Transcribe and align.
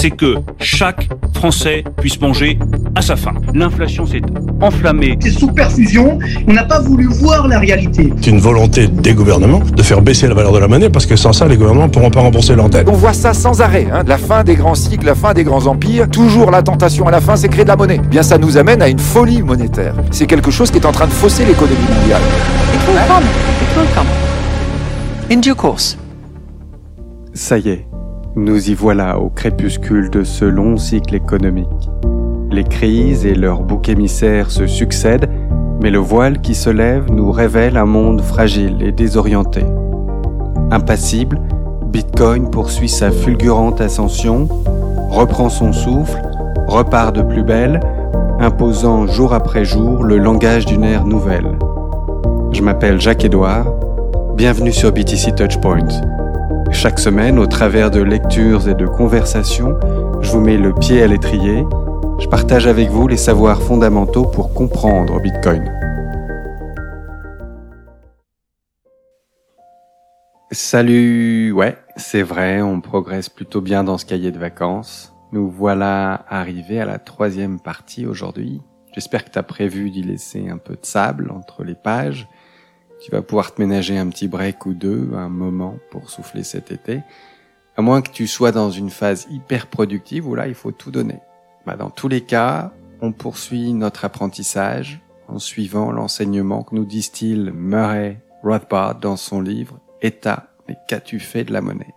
c'est 0.00 0.10
que 0.10 0.36
chaque 0.58 1.10
Français 1.34 1.84
puisse 1.98 2.18
manger 2.22 2.58
à 2.94 3.02
sa 3.02 3.16
faim. 3.16 3.34
L'inflation 3.52 4.06
s'est 4.06 4.22
enflammée. 4.62 5.18
C'est 5.20 5.30
sous 5.30 5.48
perfusion, 5.48 6.18
on 6.48 6.52
n'a 6.54 6.64
pas 6.64 6.80
voulu 6.80 7.06
voir 7.06 7.46
la 7.48 7.58
réalité. 7.58 8.10
C'est 8.18 8.30
une 8.30 8.38
volonté 8.38 8.88
des 8.88 9.12
gouvernements 9.12 9.60
de 9.60 9.82
faire 9.82 10.00
baisser 10.00 10.26
la 10.26 10.32
valeur 10.32 10.52
de 10.52 10.58
la 10.58 10.68
monnaie 10.68 10.88
parce 10.88 11.04
que 11.04 11.16
sans 11.16 11.34
ça, 11.34 11.46
les 11.46 11.58
gouvernements 11.58 11.86
ne 11.86 11.90
pourront 11.90 12.10
pas 12.10 12.20
rembourser 12.20 12.56
leur 12.56 12.70
dette. 12.70 12.88
On 12.88 12.92
voit 12.92 13.12
ça 13.12 13.34
sans 13.34 13.60
arrêt, 13.60 13.88
hein. 13.92 14.02
la 14.06 14.16
fin 14.16 14.42
des 14.42 14.54
grands 14.54 14.74
cycles, 14.74 15.04
la 15.04 15.14
fin 15.14 15.34
des 15.34 15.44
grands 15.44 15.66
empires, 15.66 16.08
toujours 16.08 16.50
la 16.50 16.62
tentation 16.62 17.06
à 17.06 17.10
la 17.10 17.20
fin, 17.20 17.36
c'est 17.36 17.48
créer 17.48 17.64
de 17.64 17.68
la 17.68 17.76
monnaie. 17.76 18.00
Eh 18.02 18.08
bien, 18.08 18.22
ça 18.22 18.38
nous 18.38 18.56
amène 18.56 18.80
à 18.80 18.88
une 18.88 18.98
folie 18.98 19.42
monétaire. 19.42 19.94
C'est 20.10 20.26
quelque 20.26 20.50
chose 20.50 20.70
qui 20.70 20.78
est 20.78 20.86
en 20.86 20.92
train 20.92 21.08
de 21.08 21.12
fausser 21.12 21.44
l'économie 21.44 21.76
mondiale. 21.94 22.22
It 22.72 22.80
will 22.88 22.96
come. 23.06 23.24
It 23.24 23.76
will 23.76 23.94
come. 23.94 24.06
In 25.30 25.40
due 25.40 25.54
course. 25.54 25.98
Ça 27.34 27.58
y 27.58 27.68
est, 27.68 27.86
nous 28.36 28.70
y 28.70 28.74
voilà 28.74 29.18
au 29.18 29.28
crépuscule 29.28 30.10
de 30.10 30.22
ce 30.22 30.44
long 30.44 30.76
cycle 30.76 31.14
économique. 31.14 31.90
Les 32.50 32.64
crises 32.64 33.26
et 33.26 33.34
leurs 33.34 33.62
boucs 33.62 33.88
émissaires 33.88 34.50
se 34.50 34.66
succèdent, 34.66 35.28
mais 35.82 35.90
le 35.90 35.98
voile 35.98 36.40
qui 36.40 36.54
se 36.54 36.70
lève 36.70 37.10
nous 37.10 37.32
révèle 37.32 37.76
un 37.76 37.86
monde 37.86 38.20
fragile 38.20 38.82
et 38.82 38.92
désorienté. 38.92 39.64
Impassible, 40.70 41.40
Bitcoin 41.86 42.50
poursuit 42.50 42.88
sa 42.88 43.10
fulgurante 43.10 43.80
ascension, 43.80 44.48
reprend 45.08 45.48
son 45.48 45.72
souffle, 45.72 46.22
repart 46.68 47.14
de 47.14 47.22
plus 47.22 47.42
belle, 47.42 47.80
imposant 48.38 49.06
jour 49.08 49.32
après 49.32 49.64
jour 49.64 50.04
le 50.04 50.18
langage 50.18 50.66
d'une 50.66 50.84
ère 50.84 51.04
nouvelle. 51.04 51.58
Je 52.52 52.62
m'appelle 52.62 53.00
Jacques-Édouard, 53.00 53.74
bienvenue 54.36 54.72
sur 54.72 54.92
BTC 54.92 55.34
Touchpoint. 55.34 56.19
Chaque 56.72 56.98
semaine, 56.98 57.38
au 57.38 57.46
travers 57.46 57.90
de 57.90 58.00
lectures 58.00 58.68
et 58.68 58.74
de 58.74 58.86
conversations, 58.86 59.78
je 60.22 60.30
vous 60.30 60.40
mets 60.40 60.56
le 60.56 60.72
pied 60.72 61.02
à 61.02 61.06
l'étrier, 61.06 61.64
je 62.18 62.26
partage 62.26 62.66
avec 62.66 62.88
vous 62.88 63.06
les 63.06 63.16
savoirs 63.16 63.60
fondamentaux 63.60 64.24
pour 64.24 64.54
comprendre 64.54 65.20
Bitcoin. 65.20 65.70
Salut, 70.52 71.52
ouais, 71.52 71.76
c'est 71.96 72.22
vrai, 72.22 72.62
on 72.62 72.80
progresse 72.80 73.28
plutôt 73.28 73.60
bien 73.60 73.84
dans 73.84 73.98
ce 73.98 74.06
cahier 74.06 74.32
de 74.32 74.38
vacances. 74.38 75.14
Nous 75.32 75.50
voilà 75.50 76.24
arrivés 76.28 76.80
à 76.80 76.86
la 76.86 76.98
troisième 76.98 77.60
partie 77.60 78.06
aujourd'hui. 78.06 78.60
J'espère 78.92 79.24
que 79.24 79.30
tu 79.30 79.38
as 79.38 79.44
prévu 79.44 79.90
d'y 79.90 80.02
laisser 80.02 80.48
un 80.48 80.58
peu 80.58 80.74
de 80.74 80.84
sable 80.84 81.30
entre 81.30 81.62
les 81.62 81.76
pages. 81.76 82.26
Tu 83.00 83.10
vas 83.10 83.22
pouvoir 83.22 83.54
te 83.54 83.60
ménager 83.62 83.96
un 83.96 84.08
petit 84.08 84.28
break 84.28 84.66
ou 84.66 84.74
deux, 84.74 85.10
un 85.14 85.28
moment 85.28 85.76
pour 85.90 86.10
souffler 86.10 86.44
cet 86.44 86.70
été. 86.70 87.00
À 87.76 87.82
moins 87.82 88.02
que 88.02 88.10
tu 88.10 88.26
sois 88.26 88.52
dans 88.52 88.70
une 88.70 88.90
phase 88.90 89.26
hyper 89.30 89.68
productive 89.68 90.28
où 90.28 90.34
là, 90.34 90.48
il 90.48 90.54
faut 90.54 90.72
tout 90.72 90.90
donner. 90.90 91.18
Bah, 91.66 91.76
dans 91.76 91.90
tous 91.90 92.08
les 92.08 92.20
cas, 92.20 92.72
on 93.00 93.12
poursuit 93.12 93.72
notre 93.72 94.04
apprentissage 94.04 95.00
en 95.28 95.38
suivant 95.38 95.92
l'enseignement 95.92 96.62
que 96.62 96.74
nous 96.74 96.84
distille 96.84 97.50
Murray 97.54 98.20
Rothbard 98.42 98.96
dans 98.96 99.16
son 99.16 99.40
livre 99.40 99.80
État, 100.02 100.48
mais 100.68 100.76
qu'as-tu 100.88 101.20
fait 101.20 101.44
de 101.44 101.52
la 101.52 101.60
monnaie? 101.60 101.94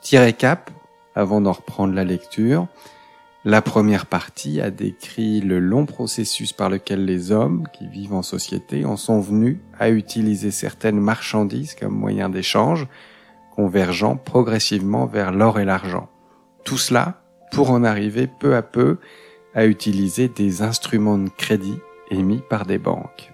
Petit 0.00 0.18
récap, 0.18 0.70
avant 1.14 1.40
d'en 1.40 1.52
reprendre 1.52 1.94
la 1.94 2.04
lecture. 2.04 2.68
La 3.44 3.62
première 3.62 4.04
partie 4.04 4.60
a 4.60 4.70
décrit 4.70 5.40
le 5.40 5.60
long 5.60 5.86
processus 5.86 6.52
par 6.52 6.68
lequel 6.68 7.06
les 7.06 7.32
hommes 7.32 7.66
qui 7.72 7.86
vivent 7.86 8.12
en 8.12 8.22
société 8.22 8.84
en 8.84 8.98
sont 8.98 9.20
venus 9.20 9.56
à 9.78 9.88
utiliser 9.88 10.50
certaines 10.50 11.00
marchandises 11.00 11.74
comme 11.74 11.94
moyen 11.94 12.28
d'échange, 12.28 12.86
convergeant 13.56 14.16
progressivement 14.16 15.06
vers 15.06 15.32
l'or 15.32 15.58
et 15.58 15.64
l'argent. 15.64 16.10
Tout 16.66 16.76
cela 16.76 17.22
pour 17.50 17.70
en 17.70 17.82
arriver 17.82 18.26
peu 18.26 18.54
à 18.54 18.62
peu 18.62 18.98
à 19.54 19.64
utiliser 19.64 20.28
des 20.28 20.60
instruments 20.60 21.16
de 21.16 21.30
crédit 21.30 21.78
émis 22.10 22.42
par 22.50 22.66
des 22.66 22.78
banques. 22.78 23.32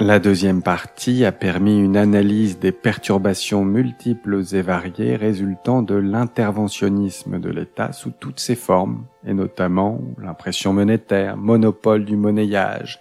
La 0.00 0.20
deuxième 0.20 0.62
partie 0.62 1.24
a 1.24 1.32
permis 1.32 1.76
une 1.76 1.96
analyse 1.96 2.60
des 2.60 2.70
perturbations 2.70 3.64
multiples 3.64 4.44
et 4.52 4.62
variées 4.62 5.16
résultant 5.16 5.82
de 5.82 5.96
l'interventionnisme 5.96 7.40
de 7.40 7.50
l'État 7.50 7.92
sous 7.92 8.12
toutes 8.12 8.38
ses 8.38 8.54
formes, 8.54 9.06
et 9.26 9.34
notamment 9.34 10.00
l'impression 10.22 10.72
monétaire, 10.72 11.36
monopole 11.36 12.04
du 12.04 12.16
monnayage, 12.16 13.00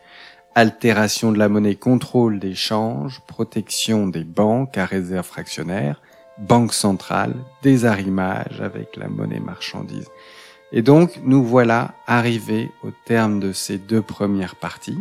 altération 0.56 1.31
de 1.31 1.38
la 1.38 1.50
monnaie, 1.50 1.75
contrôle 1.75 2.40
des 2.40 2.56
changes, 2.56 3.22
protection 3.28 4.07
des 4.07 4.24
banques 4.24 4.80
à 4.80 4.86
réserve 4.86 5.28
fractionnaire, 5.28 6.02
banque 6.40 6.74
centrale, 6.74 7.36
désarrimage 7.62 8.59
avec 8.59 8.96
la 8.97 9.07
monnaie 9.07 9.40
marchandise. 9.40 10.09
Et 10.72 10.81
donc, 10.81 11.19
nous 11.24 11.44
voilà 11.44 11.94
arrivés 12.07 12.72
au 12.84 12.90
terme 13.06 13.40
de 13.40 13.52
ces 13.52 13.78
deux 13.78 14.02
premières 14.02 14.56
parties 14.56 14.97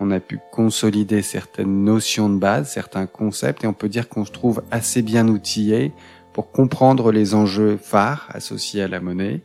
on 0.00 0.10
a 0.10 0.18
pu 0.18 0.40
consolider 0.50 1.20
certaines 1.20 1.84
notions 1.84 2.30
de 2.30 2.38
base, 2.38 2.70
certains 2.70 3.06
concepts, 3.06 3.62
et 3.62 3.66
on 3.66 3.74
peut 3.74 3.88
dire 3.88 4.08
qu'on 4.08 4.24
se 4.24 4.32
trouve 4.32 4.62
assez 4.70 5.02
bien 5.02 5.28
outillé 5.28 5.92
pour 6.32 6.50
comprendre 6.50 7.12
les 7.12 7.34
enjeux 7.34 7.76
phares 7.76 8.28
associés 8.32 8.82
à 8.82 8.88
la 8.88 9.00
monnaie, 9.00 9.42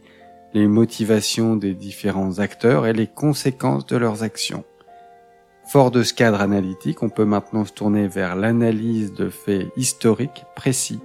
les 0.54 0.68
motivations 0.68 1.58
des 1.58 1.74
différents 1.74 2.40
acteurs 2.40 2.88
et 2.88 2.94
les 2.94 3.08
conséquences 3.08 3.86
de 3.86 3.98
leurs 3.98 4.24
actions. 4.24 4.64
Fort 5.68 5.92
de 5.92 6.04
ce 6.04 6.14
cadre 6.14 6.42
analytique, 6.42 7.04
on 7.04 7.10
peut 7.10 7.26
maintenant 7.26 7.66
se 7.66 7.74
tourner 7.74 8.08
vers 8.08 8.36
l'analyse 8.36 9.14
de 9.14 9.30
faits 9.30 9.68
historiques 9.76 10.46
précis. 10.56 11.00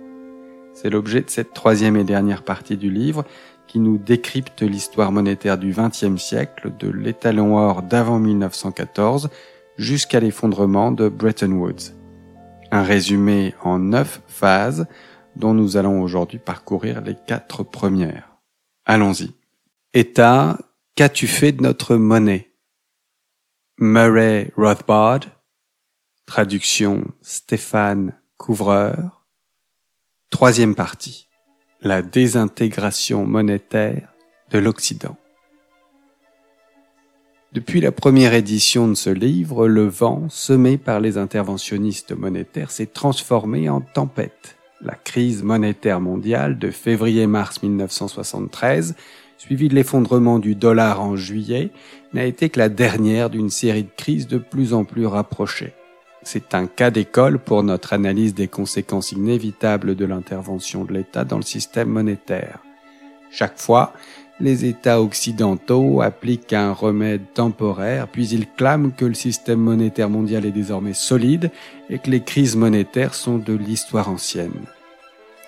C'est 0.74 0.90
l'objet 0.90 1.22
de 1.22 1.30
cette 1.30 1.54
troisième 1.54 1.96
et 1.96 2.04
dernière 2.04 2.44
partie 2.44 2.76
du 2.76 2.90
livre 2.90 3.24
qui 3.70 3.78
nous 3.78 3.98
décrypte 3.98 4.62
l'histoire 4.62 5.12
monétaire 5.12 5.56
du 5.56 5.72
XXe 5.72 6.20
siècle, 6.20 6.72
de 6.76 6.88
l'étalon 6.88 7.56
or 7.56 7.82
d'avant 7.82 8.18
1914 8.18 9.30
jusqu'à 9.76 10.18
l'effondrement 10.18 10.90
de 10.90 11.08
Bretton 11.08 11.52
Woods. 11.52 11.94
Un 12.72 12.82
résumé 12.82 13.54
en 13.62 13.78
neuf 13.78 14.22
phases 14.26 14.88
dont 15.36 15.54
nous 15.54 15.76
allons 15.76 16.02
aujourd'hui 16.02 16.40
parcourir 16.40 17.00
les 17.00 17.14
quatre 17.14 17.62
premières. 17.62 18.38
Allons-y. 18.86 19.34
État, 19.94 20.58
qu'as-tu 20.96 21.28
fait 21.28 21.52
de 21.52 21.62
notre 21.62 21.94
monnaie? 21.94 22.50
Murray 23.78 24.52
Rothbard, 24.56 25.20
traduction 26.26 27.04
Stéphane 27.22 28.18
Couvreur. 28.36 29.24
Troisième 30.28 30.74
partie 30.74 31.29
la 31.82 32.02
désintégration 32.02 33.24
monétaire 33.24 34.08
de 34.50 34.58
l'Occident. 34.58 35.16
Depuis 37.52 37.80
la 37.80 37.90
première 37.90 38.34
édition 38.34 38.86
de 38.86 38.94
ce 38.94 39.08
livre, 39.10 39.66
le 39.66 39.86
vent, 39.86 40.28
semé 40.28 40.76
par 40.76 41.00
les 41.00 41.16
interventionnistes 41.16 42.12
monétaires, 42.12 42.70
s'est 42.70 42.86
transformé 42.86 43.68
en 43.70 43.80
tempête. 43.80 44.56
La 44.82 44.94
crise 44.94 45.42
monétaire 45.42 46.00
mondiale 46.00 46.58
de 46.58 46.70
février-mars 46.70 47.62
1973, 47.62 48.94
suivie 49.38 49.68
de 49.68 49.74
l'effondrement 49.74 50.38
du 50.38 50.54
dollar 50.54 51.00
en 51.00 51.16
juillet, 51.16 51.70
n'a 52.12 52.24
été 52.24 52.50
que 52.50 52.58
la 52.58 52.68
dernière 52.68 53.30
d'une 53.30 53.50
série 53.50 53.84
de 53.84 53.90
crises 53.96 54.28
de 54.28 54.38
plus 54.38 54.74
en 54.74 54.84
plus 54.84 55.06
rapprochées. 55.06 55.72
C'est 56.22 56.54
un 56.54 56.66
cas 56.66 56.90
d'école 56.90 57.38
pour 57.38 57.62
notre 57.62 57.94
analyse 57.94 58.34
des 58.34 58.48
conséquences 58.48 59.12
inévitables 59.12 59.96
de 59.96 60.04
l'intervention 60.04 60.84
de 60.84 60.92
l'État 60.92 61.24
dans 61.24 61.38
le 61.38 61.42
système 61.42 61.88
monétaire. 61.88 62.58
Chaque 63.30 63.58
fois, 63.58 63.94
les 64.38 64.64
États 64.64 65.00
occidentaux 65.00 66.02
appliquent 66.02 66.52
un 66.52 66.72
remède 66.72 67.32
temporaire, 67.34 68.08
puis 68.08 68.28
ils 68.28 68.50
clament 68.50 68.90
que 68.90 69.04
le 69.04 69.14
système 69.14 69.60
monétaire 69.60 70.10
mondial 70.10 70.44
est 70.44 70.50
désormais 70.50 70.94
solide 70.94 71.50
et 71.88 71.98
que 71.98 72.10
les 72.10 72.22
crises 72.22 72.56
monétaires 72.56 73.14
sont 73.14 73.38
de 73.38 73.54
l'histoire 73.54 74.10
ancienne. 74.10 74.66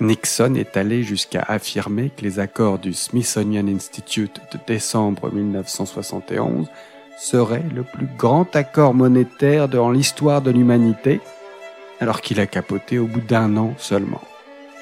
Nixon 0.01 0.55
est 0.55 0.77
allé 0.77 1.03
jusqu'à 1.03 1.43
affirmer 1.43 2.11
que 2.11 2.23
les 2.23 2.39
accords 2.39 2.79
du 2.79 2.93
Smithsonian 2.93 3.69
Institute 3.69 4.41
de 4.53 4.59
décembre 4.67 5.33
1971 5.33 6.67
serait 7.19 7.65
le 7.75 7.83
plus 7.83 8.09
grand 8.19 8.55
accord 8.57 8.95
monétaire 8.95 9.69
dans 9.69 9.91
l'histoire 9.91 10.43
de 10.43 10.51
l'humanité, 10.51 11.21
alors 12.01 12.21
qu'il 12.21 12.41
a 12.41 12.47
capoté 12.47 12.99
au 12.99 13.07
bout 13.07 13.21
d'un 13.21 13.57
an 13.57 13.75
seulement. 13.79 14.23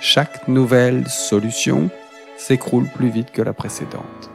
Chaque 0.01 0.49
nouvelle 0.49 1.07
solution 1.09 1.91
s'écroule 2.37 2.87
plus 2.87 3.11
vite 3.11 3.33
que 3.33 3.43
la 3.43 3.53
précédente. 3.53 4.31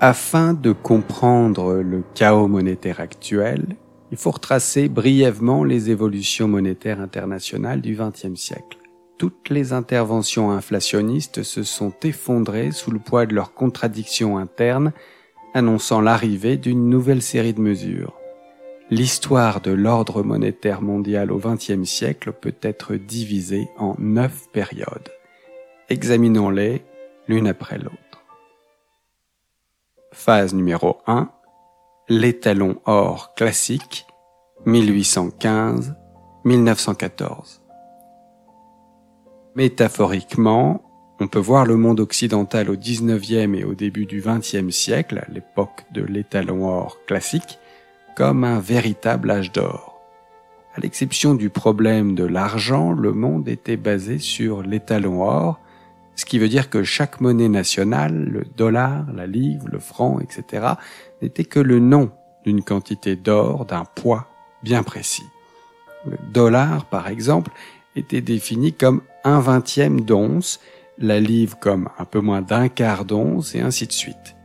Afin 0.00 0.52
de 0.52 0.72
comprendre 0.72 1.74
le 1.74 2.02
chaos 2.14 2.48
monétaire 2.48 2.98
actuel, 2.98 3.76
il 4.10 4.18
faut 4.18 4.32
retracer 4.32 4.88
brièvement 4.88 5.62
les 5.62 5.90
évolutions 5.90 6.48
monétaires 6.48 7.00
internationales 7.00 7.80
du 7.80 7.96
XXe 7.96 8.34
siècle. 8.34 8.78
Toutes 9.16 9.48
les 9.48 9.72
interventions 9.72 10.50
inflationnistes 10.50 11.44
se 11.44 11.62
sont 11.62 11.92
effondrées 12.02 12.72
sous 12.72 12.90
le 12.90 12.98
poids 12.98 13.26
de 13.26 13.34
leurs 13.34 13.54
contradictions 13.54 14.36
internes 14.36 14.92
annonçant 15.54 16.00
l'arrivée 16.00 16.56
d'une 16.56 16.88
nouvelle 16.88 17.22
série 17.22 17.54
de 17.54 17.60
mesures. 17.60 18.14
L'histoire 18.90 19.60
de 19.60 19.70
l'ordre 19.70 20.22
monétaire 20.22 20.82
mondial 20.82 21.32
au 21.32 21.38
XXe 21.38 21.84
siècle 21.84 22.32
peut 22.32 22.54
être 22.62 22.94
divisée 22.94 23.68
en 23.78 23.94
neuf 23.98 24.48
périodes. 24.52 25.08
Examinons-les 25.88 26.84
l'une 27.28 27.46
après 27.46 27.78
l'autre. 27.78 27.96
Phase 30.12 30.52
numéro 30.52 30.98
1. 31.06 31.30
L'étalon 32.08 32.76
or 32.84 33.34
classique 33.34 34.06
1815-1914. 34.66 37.60
Métaphoriquement, 39.54 40.91
on 41.22 41.28
peut 41.28 41.38
voir 41.38 41.66
le 41.66 41.76
monde 41.76 42.00
occidental 42.00 42.68
au 42.68 42.74
19e 42.74 43.54
et 43.54 43.62
au 43.62 43.74
début 43.74 44.06
du 44.06 44.20
20e 44.20 44.72
siècle, 44.72 45.24
l'époque 45.32 45.84
de 45.92 46.02
l'étalon 46.02 46.66
or 46.66 46.98
classique, 47.06 47.60
comme 48.16 48.42
un 48.42 48.58
véritable 48.58 49.30
âge 49.30 49.52
d'or. 49.52 50.00
À 50.74 50.80
l'exception 50.80 51.36
du 51.36 51.48
problème 51.48 52.16
de 52.16 52.24
l'argent, 52.24 52.90
le 52.90 53.12
monde 53.12 53.46
était 53.46 53.76
basé 53.76 54.18
sur 54.18 54.62
l'étalon 54.62 55.22
or, 55.22 55.60
ce 56.16 56.24
qui 56.24 56.40
veut 56.40 56.48
dire 56.48 56.68
que 56.68 56.82
chaque 56.82 57.20
monnaie 57.20 57.48
nationale, 57.48 58.24
le 58.24 58.42
dollar, 58.56 59.06
la 59.14 59.28
livre, 59.28 59.68
le 59.70 59.78
franc, 59.78 60.18
etc., 60.18 60.74
n'était 61.22 61.44
que 61.44 61.60
le 61.60 61.78
nom 61.78 62.10
d'une 62.44 62.62
quantité 62.62 63.14
d'or, 63.14 63.64
d'un 63.64 63.84
poids 63.84 64.26
bien 64.64 64.82
précis. 64.82 65.26
Le 66.04 66.18
dollar, 66.32 66.86
par 66.86 67.06
exemple, 67.06 67.52
était 67.94 68.20
défini 68.20 68.72
comme 68.72 69.02
un 69.22 69.38
vingtième 69.38 70.00
d'once, 70.00 70.58
la 70.98 71.20
livre 71.20 71.58
comme 71.58 71.88
un 71.98 72.04
peu 72.04 72.20
moins 72.20 72.42
d'un 72.42 72.68
quart 72.68 73.04
d'once, 73.04 73.54
et 73.54 73.60
ainsi 73.60 73.86
de 73.86 73.92
suite. 73.92 74.36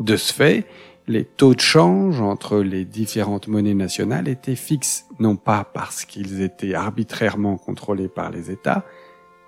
De 0.00 0.16
ce 0.16 0.32
fait, 0.32 0.66
les 1.06 1.24
taux 1.24 1.54
de 1.54 1.60
change 1.60 2.20
entre 2.20 2.58
les 2.58 2.84
différentes 2.84 3.48
monnaies 3.48 3.74
nationales 3.74 4.28
étaient 4.28 4.56
fixes, 4.56 5.06
non 5.18 5.36
pas 5.36 5.64
parce 5.64 6.04
qu'ils 6.04 6.40
étaient 6.40 6.74
arbitrairement 6.74 7.58
contrôlés 7.58 8.08
par 8.08 8.30
les 8.30 8.50
États, 8.50 8.84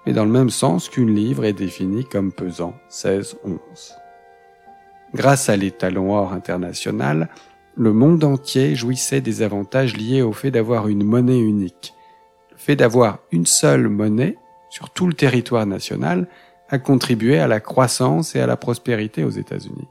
mais 0.05 0.13
dans 0.13 0.25
le 0.25 0.31
même 0.31 0.51
sens 0.51 0.89
qu'une 0.89 1.15
livre 1.15 1.45
est 1.45 1.53
définie 1.53 2.05
comme 2.05 2.33
pesant 2.33 2.75
16 2.89 3.39
onces. 3.45 3.95
Grâce 5.15 5.49
à 5.49 5.57
l'étalon 5.57 6.15
or 6.15 6.33
international, 6.33 7.29
le 7.77 7.93
monde 7.93 8.23
entier 8.25 8.75
jouissait 8.75 9.21
des 9.21 9.43
avantages 9.43 9.97
liés 9.97 10.23
au 10.23 10.33
fait 10.33 10.51
d'avoir 10.51 10.89
une 10.89 11.05
monnaie 11.05 11.39
unique. 11.39 11.95
Le 12.53 12.59
fait 12.59 12.77
d'avoir 12.77 13.19
une 13.33 13.47
seule 13.47 13.89
monnaie 13.89 14.37
sur 14.77 14.91
tout 14.91 15.07
le 15.07 15.15
territoire 15.15 15.65
national 15.65 16.29
a 16.69 16.79
contribué 16.79 17.39
à 17.39 17.49
la 17.49 17.61
croissance 17.61 18.37
et 18.37 18.41
à 18.41 18.47
la 18.47 18.59
prospérité 18.59 19.25
aux 19.25 19.31
États-Unis. 19.31 19.89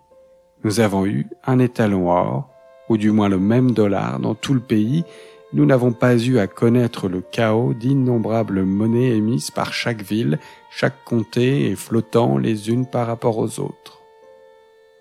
Nous 0.64 0.80
avons 0.80 1.08
eu 1.08 1.26
un 1.44 1.58
étalon 1.58 2.08
or, 2.12 2.48
ou 2.88 2.98
du 2.98 3.10
moins 3.10 3.28
le 3.28 3.40
même 3.40 3.72
dollar, 3.72 4.20
dans 4.20 4.36
tout 4.36 4.54
le 4.54 4.60
pays. 4.60 5.04
Nous 5.54 5.66
n'avons 5.66 5.92
pas 5.92 6.16
eu 6.16 6.38
à 6.38 6.46
connaître 6.46 7.10
le 7.10 7.22
chaos 7.22 7.74
d'innombrables 7.74 8.62
monnaies 8.62 9.16
émises 9.16 9.50
par 9.50 9.74
chaque 9.74 10.04
ville, 10.04 10.38
chaque 10.70 11.04
comté 11.04 11.72
et 11.72 11.76
flottant 11.76 12.38
les 12.38 12.70
unes 12.70 12.86
par 12.86 13.08
rapport 13.08 13.40
aux 13.40 13.60
autres. 13.60 14.04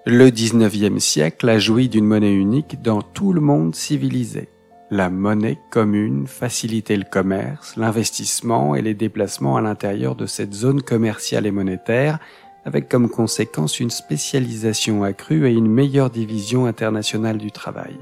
Le 0.07 0.31
XIXe 0.31 1.05
siècle 1.05 1.47
a 1.47 1.59
joui 1.59 1.91
d'une 1.91 2.07
monnaie 2.07 2.33
unique 2.33 2.81
dans 2.81 3.03
tout 3.03 3.35
le 3.35 3.43
monde 3.43 3.75
civilisé. 3.75 4.49
La 4.95 5.11
monnaie 5.11 5.59
commune 5.71 6.29
facilitait 6.29 6.97
le 6.97 7.03
commerce, 7.03 7.77
l'investissement 7.77 8.77
et 8.77 8.81
les 8.81 8.95
déplacements 8.95 9.57
à 9.57 9.61
l'intérieur 9.61 10.15
de 10.15 10.25
cette 10.25 10.55
zone 10.55 10.83
commerciale 10.83 11.47
et 11.47 11.51
monétaire, 11.51 12.21
avec 12.65 12.89
comme 12.89 13.11
conséquence 13.11 13.81
une 13.81 13.91
spécialisation 13.91 15.03
accrue 15.03 15.49
et 15.49 15.53
une 15.53 15.67
meilleure 15.67 16.11
division 16.11 16.67
internationale 16.67 17.39
du 17.39 17.51
travail. 17.51 17.99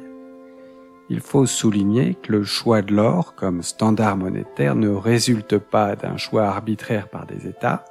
Il 1.08 1.20
faut 1.20 1.46
souligner 1.46 2.14
que 2.14 2.30
le 2.30 2.44
choix 2.44 2.82
de 2.82 2.92
l'or 2.92 3.34
comme 3.36 3.62
standard 3.62 4.18
monétaire 4.18 4.74
ne 4.74 4.90
résulte 4.90 5.56
pas 5.56 5.96
d'un 5.96 6.18
choix 6.18 6.44
arbitraire 6.44 7.08
par 7.08 7.24
des 7.24 7.48
États, 7.48 7.86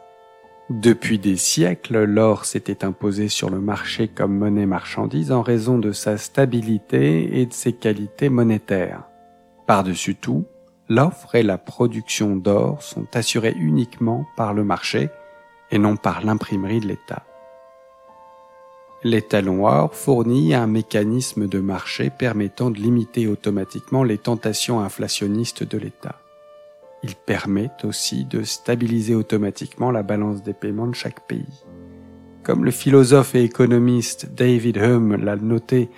depuis 0.71 1.19
des 1.19 1.35
siècles, 1.35 2.05
l'or 2.05 2.45
s'était 2.45 2.85
imposé 2.85 3.27
sur 3.27 3.49
le 3.49 3.59
marché 3.59 4.07
comme 4.07 4.37
monnaie 4.37 4.65
marchandise 4.65 5.33
en 5.33 5.41
raison 5.41 5.77
de 5.77 5.91
sa 5.91 6.17
stabilité 6.17 7.41
et 7.41 7.45
de 7.45 7.53
ses 7.53 7.73
qualités 7.73 8.29
monétaires. 8.29 9.03
Par-dessus 9.67 10.15
tout, 10.15 10.45
l'offre 10.87 11.35
et 11.35 11.43
la 11.43 11.57
production 11.57 12.37
d'or 12.37 12.81
sont 12.81 13.07
assurées 13.15 13.55
uniquement 13.59 14.25
par 14.37 14.53
le 14.53 14.63
marché 14.63 15.09
et 15.71 15.77
non 15.77 15.97
par 15.97 16.23
l'imprimerie 16.23 16.79
de 16.79 16.87
l'État. 16.87 17.25
L'étalon 19.03 19.65
or 19.65 19.93
fournit 19.93 20.53
un 20.53 20.67
mécanisme 20.67 21.47
de 21.47 21.59
marché 21.59 22.11
permettant 22.11 22.69
de 22.69 22.77
limiter 22.77 23.27
automatiquement 23.27 24.03
les 24.03 24.19
tentations 24.19 24.79
inflationnistes 24.79 25.63
de 25.63 25.77
l'État. 25.77 26.20
Il 27.03 27.15
permet 27.15 27.71
aussi 27.83 28.25
de 28.25 28.43
stabiliser 28.43 29.15
automatiquement 29.15 29.91
la 29.91 30.03
balance 30.03 30.43
des 30.43 30.53
paiements 30.53 30.87
de 30.87 30.95
chaque 30.95 31.27
pays. 31.27 31.63
Comme 32.43 32.65
le 32.65 32.71
philosophe 32.71 33.35
et 33.35 33.43
économiste 33.43 34.33
David 34.33 34.77
Hume 34.77 35.15
l'a 35.15 35.35
noté 35.35 35.89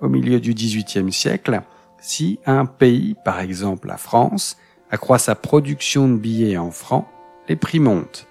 au 0.00 0.08
milieu 0.08 0.40
du 0.40 0.54
XVIIIe 0.54 1.12
siècle, 1.12 1.60
si 2.00 2.40
un 2.46 2.64
pays, 2.66 3.14
par 3.24 3.40
exemple 3.40 3.88
la 3.88 3.98
France, 3.98 4.56
accroît 4.90 5.18
sa 5.18 5.34
production 5.34 6.08
de 6.08 6.16
billets 6.16 6.56
en 6.56 6.70
francs, 6.70 7.06
les 7.48 7.56
prix 7.56 7.80
montent. 7.80 8.26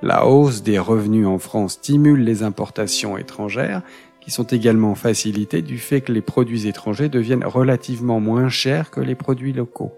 La 0.00 0.26
hausse 0.26 0.62
des 0.62 0.78
revenus 0.78 1.26
en 1.26 1.38
France 1.38 1.74
stimule 1.74 2.24
les 2.24 2.42
importations 2.42 3.16
étrangères, 3.16 3.82
qui 4.20 4.30
sont 4.30 4.44
également 4.44 4.94
facilitées 4.94 5.62
du 5.62 5.78
fait 5.78 6.00
que 6.00 6.12
les 6.12 6.22
produits 6.22 6.68
étrangers 6.68 7.08
deviennent 7.08 7.44
relativement 7.44 8.20
moins 8.20 8.48
chers 8.48 8.90
que 8.90 9.00
les 9.00 9.16
produits 9.16 9.52
locaux. 9.52 9.92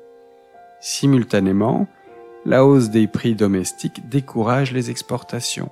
Simultanément, 0.87 1.87
la 2.45 2.67
hausse 2.67 2.91
des 2.91 3.07
prix 3.07 3.35
domestiques 3.35 4.07
décourage 4.11 4.71
les 4.71 4.91
exportations. 4.91 5.71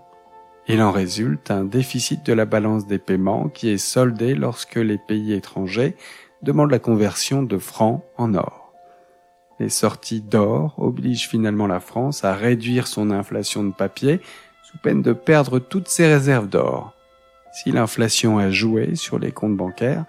Il 0.68 0.80
en 0.80 0.90
résulte 0.90 1.50
un 1.50 1.64
déficit 1.64 2.24
de 2.24 2.32
la 2.32 2.46
balance 2.46 2.86
des 2.86 2.96
paiements 2.96 3.50
qui 3.50 3.68
est 3.68 3.76
soldé 3.76 4.34
lorsque 4.34 4.76
les 4.76 4.96
pays 4.96 5.34
étrangers 5.34 5.96
demandent 6.40 6.70
la 6.70 6.78
conversion 6.78 7.42
de 7.42 7.58
francs 7.58 8.02
en 8.16 8.32
or. 8.32 8.72
Les 9.60 9.68
sorties 9.68 10.22
d'or 10.22 10.76
obligent 10.78 11.28
finalement 11.28 11.66
la 11.66 11.80
France 11.80 12.24
à 12.24 12.32
réduire 12.32 12.86
son 12.86 13.10
inflation 13.10 13.64
de 13.64 13.74
papier 13.74 14.22
sous 14.62 14.78
peine 14.78 15.02
de 15.02 15.12
perdre 15.12 15.58
toutes 15.58 15.88
ses 15.88 16.06
réserves 16.06 16.48
d'or. 16.48 16.94
Si 17.52 17.70
l'inflation 17.70 18.38
a 18.38 18.48
joué 18.48 18.94
sur 18.94 19.18
les 19.18 19.30
comptes 19.30 19.58
bancaires, 19.58 20.06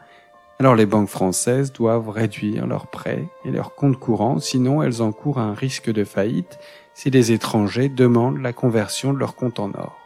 alors 0.60 0.76
les 0.76 0.86
banques 0.86 1.10
françaises 1.10 1.74
doivent 1.74 2.10
réduire 2.10 2.68
leurs 2.68 2.88
prêts 2.88 3.28
et 3.44 3.52
leurs 3.52 3.76
comptes 3.76 4.00
courants, 4.00 4.40
sinon 4.40 4.84
elles 4.84 5.02
encourent 5.02 5.40
un 5.40 5.54
risque 5.54 5.92
de 5.92 6.04
faillite 6.04 6.60
si 6.94 7.10
les 7.10 7.32
étrangers 7.32 7.90
demandent 7.90 8.42
la 8.42 8.54
conversion 8.54 9.14
de 9.14 9.18
leurs 9.18 9.36
comptes 9.36 9.60
en 9.60 9.72
or. 9.74 9.98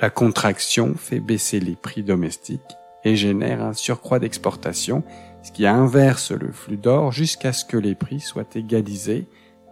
La 0.00 0.10
contraction 0.10 0.94
fait 0.96 1.20
baisser 1.20 1.60
les 1.60 1.76
prix 1.76 2.02
domestiques 2.02 2.60
et 3.04 3.16
génère 3.16 3.62
un 3.62 3.72
surcroît 3.72 4.18
d'exportation, 4.18 5.04
ce 5.42 5.52
qui 5.52 5.66
inverse 5.66 6.32
le 6.32 6.50
flux 6.52 6.76
d'or 6.76 7.12
jusqu'à 7.12 7.52
ce 7.52 7.64
que 7.64 7.76
les 7.76 7.94
prix 7.94 8.20
soient 8.20 8.44
égalisés 8.54 9.26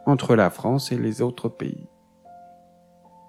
entre 0.06 0.36
la 0.36 0.50
France 0.50 0.92
et 0.92 0.96
les 0.96 1.20
autres 1.20 1.48
pays. 1.48 1.88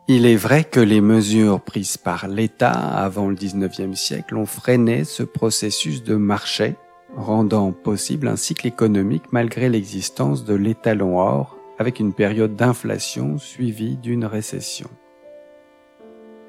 Il 0.07 0.27
est 0.27 0.35
vrai 0.35 0.63
que 0.63 0.79
les 0.79 1.01
mesures 1.01 1.59
prises 1.61 1.97
par 1.97 2.27
l'État 2.27 2.69
avant 2.69 3.27
le 3.27 3.33
XIXe 3.33 3.99
siècle 3.99 4.37
ont 4.37 4.45
freiné 4.45 5.03
ce 5.03 5.23
processus 5.23 6.03
de 6.03 6.13
marché, 6.13 6.75
rendant 7.17 7.71
possible 7.71 8.27
un 8.27 8.35
cycle 8.35 8.67
économique 8.67 9.23
malgré 9.31 9.67
l'existence 9.67 10.45
de 10.45 10.53
l'étalon 10.53 11.17
or, 11.17 11.57
avec 11.79 11.99
une 11.99 12.13
période 12.13 12.55
d'inflation 12.55 13.39
suivie 13.39 13.97
d'une 13.97 14.25
récession. 14.25 14.91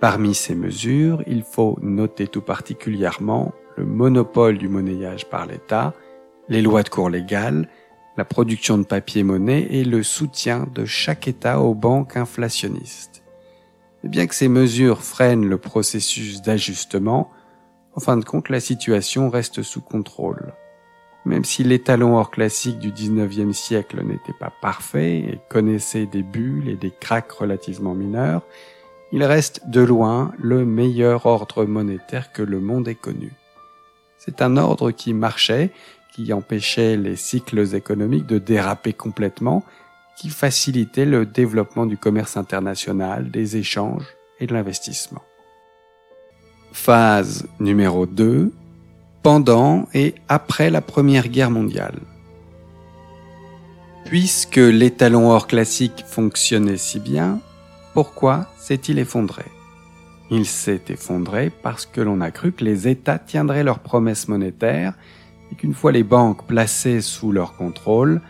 Parmi 0.00 0.34
ces 0.34 0.54
mesures, 0.54 1.22
il 1.26 1.42
faut 1.42 1.78
noter 1.80 2.26
tout 2.26 2.42
particulièrement 2.42 3.54
le 3.78 3.86
monopole 3.86 4.58
du 4.58 4.68
monnayage 4.68 5.30
par 5.30 5.46
l'État, 5.46 5.94
les 6.50 6.60
lois 6.60 6.82
de 6.82 6.90
cours 6.90 7.08
légales, 7.08 7.70
la 8.18 8.26
production 8.26 8.76
de 8.76 8.84
papier-monnaie 8.84 9.66
et 9.70 9.84
le 9.84 10.02
soutien 10.02 10.68
de 10.74 10.84
chaque 10.84 11.26
État 11.26 11.62
aux 11.62 11.74
banques 11.74 12.18
inflationnistes 12.18 13.22
bien 14.08 14.26
que 14.26 14.34
ces 14.34 14.48
mesures 14.48 15.02
freinent 15.02 15.48
le 15.48 15.58
processus 15.58 16.42
d'ajustement, 16.42 17.30
en 17.94 18.00
fin 18.00 18.16
de 18.16 18.24
compte, 18.24 18.50
la 18.50 18.60
situation 18.60 19.30
reste 19.30 19.62
sous 19.62 19.80
contrôle. 19.80 20.52
Même 21.24 21.44
si 21.44 21.64
l'étalon 21.64 22.16
or 22.16 22.30
classique 22.30 22.78
du 22.78 22.92
19e 22.92 23.52
siècle 23.52 24.04
n'était 24.04 24.36
pas 24.38 24.52
parfait 24.60 25.18
et 25.18 25.40
connaissait 25.48 26.06
des 26.06 26.22
bulles 26.22 26.68
et 26.68 26.76
des 26.76 26.92
cracks 26.92 27.32
relativement 27.32 27.94
mineurs, 27.94 28.42
il 29.12 29.24
reste 29.24 29.68
de 29.68 29.80
loin 29.80 30.32
le 30.38 30.64
meilleur 30.64 31.26
ordre 31.26 31.64
monétaire 31.64 32.32
que 32.32 32.42
le 32.42 32.60
monde 32.60 32.86
ait 32.86 32.94
connu. 32.94 33.32
C'est 34.18 34.42
un 34.42 34.56
ordre 34.56 34.90
qui 34.90 35.14
marchait, 35.14 35.72
qui 36.14 36.32
empêchait 36.32 36.96
les 36.96 37.16
cycles 37.16 37.74
économiques 37.74 38.26
de 38.26 38.38
déraper 38.38 38.92
complètement 38.92 39.64
qui 40.16 40.30
facilitait 40.30 41.04
le 41.04 41.26
développement 41.26 41.86
du 41.86 41.98
commerce 41.98 42.36
international, 42.36 43.30
des 43.30 43.56
échanges 43.56 44.06
et 44.40 44.46
de 44.46 44.54
l'investissement. 44.54 45.22
Phase 46.72 47.46
numéro 47.60 48.06
2. 48.06 48.52
Pendant 49.22 49.88
et 49.92 50.14
après 50.28 50.70
la 50.70 50.80
Première 50.80 51.28
Guerre 51.28 51.50
mondiale. 51.50 51.98
Puisque 54.04 54.56
l'étalon 54.56 55.30
or 55.30 55.48
classique 55.48 56.04
fonctionnait 56.06 56.76
si 56.76 57.00
bien, 57.00 57.40
pourquoi 57.92 58.46
s'est-il 58.56 58.98
effondré? 58.98 59.44
Il 60.30 60.46
s'est 60.46 60.82
effondré 60.88 61.50
parce 61.50 61.86
que 61.86 62.00
l'on 62.00 62.20
a 62.20 62.30
cru 62.30 62.52
que 62.52 62.64
les 62.64 62.88
États 62.88 63.18
tiendraient 63.18 63.64
leurs 63.64 63.80
promesses 63.80 64.28
monétaires 64.28 64.94
et 65.50 65.56
qu'une 65.56 65.74
fois 65.74 65.92
les 65.92 66.02
banques 66.04 66.46
placées 66.46 67.00
sous 67.00 67.32
leur 67.32 67.56
contrôle, 67.56 68.20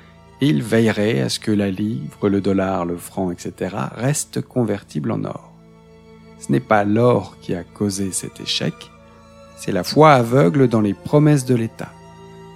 ils 0.41 0.63
veilleraient 0.63 1.21
à 1.21 1.29
ce 1.29 1.41
que 1.41 1.51
la 1.51 1.71
livre, 1.71 2.29
le 2.29 2.41
dollar, 2.41 2.85
le 2.85 2.97
franc, 2.97 3.31
etc. 3.31 3.75
restent 3.95 4.43
convertibles 4.43 5.13
en 5.13 5.25
or. 5.25 5.53
Ce 6.39 6.53
n'est 6.53 6.61
pas 6.61 6.85
l'or 6.85 7.37
qui 7.41 7.55
a 7.55 7.65
causé 7.65 8.13
cet 8.13 8.41
échec, 8.41 8.75
c'est 9.57 9.73
la 9.73 9.85
foi 9.85 10.13
aveugle 10.13 10.69
dans 10.69 10.83
les 10.83 10.95
promesses 10.95 11.47
de 11.47 11.55
l'État. 11.55 11.91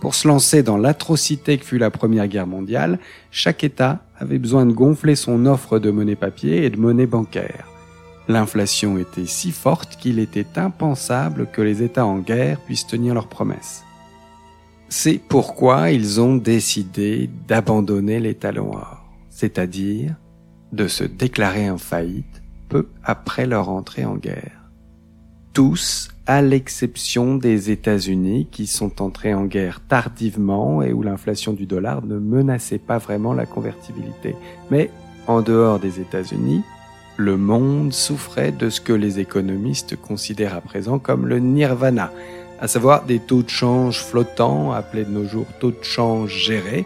Pour 0.00 0.14
se 0.14 0.28
lancer 0.28 0.62
dans 0.62 0.76
l'atrocité 0.76 1.58
que 1.58 1.64
fut 1.64 1.78
la 1.78 1.90
Première 1.90 2.28
Guerre 2.28 2.46
mondiale, 2.46 2.99
chaque 3.30 3.64
État 3.64 4.00
avait 4.18 4.38
besoin 4.38 4.66
de 4.66 4.72
gonfler 4.72 5.14
son 5.16 5.46
offre 5.46 5.78
de 5.78 5.90
monnaie 5.90 6.16
papier 6.16 6.64
et 6.64 6.70
de 6.70 6.78
monnaie 6.78 7.06
bancaire. 7.06 7.66
L'inflation 8.28 8.96
était 8.99 9.26
si 9.26 9.50
forte 9.50 9.96
qu'il 9.96 10.18
était 10.18 10.58
impensable 10.58 11.49
que 11.52 11.62
les 11.62 11.82
États 11.82 12.06
en 12.06 12.18
guerre 12.18 12.60
puissent 12.60 12.87
tenir 12.87 13.14
leurs 13.14 13.28
promesses. 13.28 13.82
C'est 14.92 15.20
pourquoi 15.20 15.92
ils 15.92 16.20
ont 16.20 16.35
décidé 16.35 17.30
d'abandonner 17.47 18.18
les 18.18 18.35
talons 18.35 18.73
or, 18.73 19.04
c'est-à-dire 19.28 20.16
de 20.73 20.88
se 20.88 21.04
déclarer 21.04 21.70
en 21.70 21.78
faillite 21.78 22.42
peu 22.68 22.88
après 23.04 23.47
leur 23.47 23.68
entrée 23.68 24.04
en 24.04 24.16
guerre. 24.16 24.68
Tous, 25.52 26.09
à 26.26 26.42
l'exception 26.42 27.37
des 27.37 27.70
États-Unis 27.70 28.49
qui 28.50 28.66
sont 28.66 29.00
entrés 29.00 29.32
en 29.32 29.44
guerre 29.44 29.78
tardivement 29.87 30.82
et 30.82 30.92
où 30.92 31.04
l'inflation 31.04 31.52
du 31.52 31.66
dollar 31.66 32.04
ne 32.04 32.18
menaçait 32.18 32.78
pas 32.78 32.99
vraiment 32.99 33.32
la 33.32 33.47
convertibilité. 33.47 34.35
Mais 34.73 34.90
en 35.28 35.40
dehors 35.40 35.78
des 35.78 36.00
États-Unis, 36.00 36.62
le 37.16 37.37
monde 37.37 37.92
souffrait 37.92 38.50
de 38.50 38.68
ce 38.68 38.80
que 38.80 38.92
les 38.92 39.20
économistes 39.20 39.94
considèrent 39.94 40.56
à 40.56 40.61
présent 40.61 40.99
comme 40.99 41.26
le 41.26 41.38
nirvana, 41.38 42.11
à 42.61 42.69
savoir 42.69 43.05
des 43.05 43.19
taux 43.19 43.43
de 43.43 43.49
change 43.49 44.02
flottants, 44.02 44.73
appelés 44.73 45.05
de 45.05 45.11
nos 45.11 45.26
jours 45.26 45.47
taux 45.59 45.71
de 45.71 45.83
change 45.83 46.35
gérés, 46.35 46.85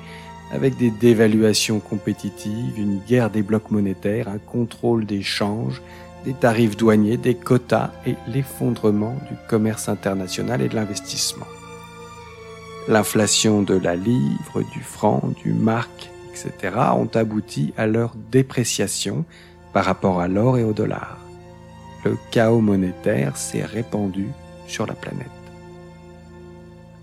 avec 0.53 0.77
des 0.77 0.91
dévaluations 0.91 1.81
compétitives, 1.81 2.79
une 2.79 3.01
guerre 3.01 3.31
des 3.31 3.43
blocs 3.43 3.73
monétaires, 3.73 4.29
un 4.29 4.39
contrôle 4.39 5.05
des 5.05 5.23
changes, 5.23 5.83
des 6.25 6.33
tarifs 6.33 6.77
douaniers, 6.77 7.17
des 7.17 7.35
quotas 7.35 7.91
et 8.07 8.15
l'effondrement 8.29 9.17
du 9.29 9.37
commerce 9.49 9.89
international 9.89 10.63
et 10.63 10.69
de 10.69 10.77
l'investissement. 10.77 11.47
L'inflation 12.87 13.63
de 13.63 13.75
la 13.75 13.97
livre, 13.97 14.63
du 14.73 14.81
franc, 14.81 15.23
du 15.43 15.53
marque, 15.53 16.11
etc. 16.31 16.77
ont 16.97 17.11
abouti 17.15 17.73
à 17.77 17.87
leur 17.87 18.15
dépréciation 18.31 19.25
par 19.73 19.87
rapport 19.87 20.21
à 20.21 20.29
l'or 20.29 20.57
et 20.57 20.65
au 20.65 20.73
dollar. 20.73 21.19
Le 22.05 22.17
chaos 22.31 22.61
monétaire 22.61 23.37
s'est 23.37 23.65
répandu 23.65 24.29
sur 24.67 24.87
la 24.87 24.95
planète. 24.95 25.34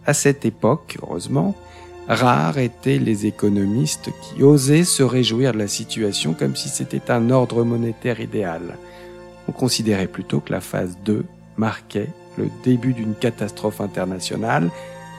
À 0.05 0.13
cette 0.13 0.46
époque, 0.46 0.98
heureusement, 1.01 1.55
rares 2.08 2.58
étaient 2.58 3.00
les 3.00 3.25
économistes 3.25 4.10
qui 4.22 4.43
osaient 4.43 4.84
se 4.84 5.03
réjouir 5.03 5.53
de 5.53 5.60
la 5.60 5.67
situation 5.67 6.34
comme 6.34 6.55
si 6.55 6.70
c'était 6.70 7.12
un 7.12 7.29
ordre 7.29 7.63
monétaire 7.63 8.20
idéal 8.20 8.77
on 9.48 9.51
considérait 9.51 10.08
plutôt 10.08 10.39
que 10.39 10.51
la 10.51 10.62
phase 10.62 10.98
2 11.03 11.25
marquait 11.58 12.10
le 12.38 12.48
début 12.63 12.93
d'une 12.93 13.15
catastrophe 13.15 13.81
internationale 13.81 14.70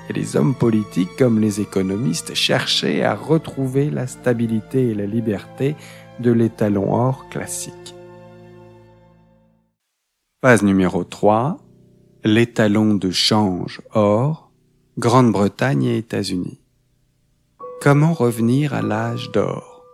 et 0.09 0.13
les 0.13 0.37
hommes 0.37 0.55
politiques 0.55 1.15
comme 1.19 1.41
les 1.41 1.61
économistes 1.61 2.35
cherchaient 2.35 3.03
à 3.03 3.15
retrouver 3.15 3.91
la 3.91 4.07
stabilité 4.07 4.89
et 4.89 4.95
la 4.95 5.07
liberté 5.07 5.77
de 6.21 6.33
l'étalon 6.33 6.95
or 6.95 7.29
classique. 7.29 7.95
Phase 10.43 10.63
numéro 10.63 11.05
3. 11.05 11.59
L'étalon 12.25 12.95
de 12.95 13.11
change 13.11 13.81
or, 13.93 14.42
Grande-Bretagne 14.99 15.85
et 15.85 15.97
États-Unis. 15.97 16.61
Comment 17.81 18.13
revenir 18.13 18.75
à 18.75 18.83
l'âge 18.83 19.31
d'or? 19.33 19.87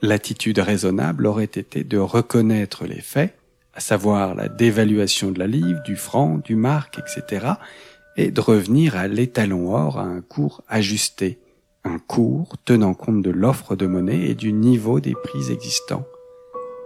L'attitude 0.00 0.58
raisonnable 0.58 1.26
aurait 1.26 1.44
été 1.44 1.84
de 1.84 1.98
reconnaître 1.98 2.86
les 2.86 3.02
faits 3.02 3.36
à 3.74 3.80
savoir 3.80 4.34
la 4.34 4.48
dévaluation 4.48 5.32
de 5.32 5.38
la 5.38 5.46
livre, 5.46 5.82
du 5.84 5.96
franc, 5.96 6.38
du 6.38 6.56
marque, 6.56 6.98
etc., 6.98 7.46
et 8.16 8.30
de 8.30 8.40
revenir 8.40 8.96
à 8.96 9.06
l'étalon 9.06 9.74
or 9.74 9.98
à 9.98 10.04
un 10.04 10.22
cours 10.22 10.62
ajusté, 10.66 11.38
un 11.84 11.98
cours 11.98 12.56
tenant 12.64 12.94
compte 12.94 13.20
de 13.20 13.30
l'offre 13.30 13.76
de 13.76 13.86
monnaie 13.86 14.30
et 14.30 14.34
du 14.34 14.54
niveau 14.54 14.98
des 14.98 15.12
prix 15.12 15.52
existants. 15.52 16.06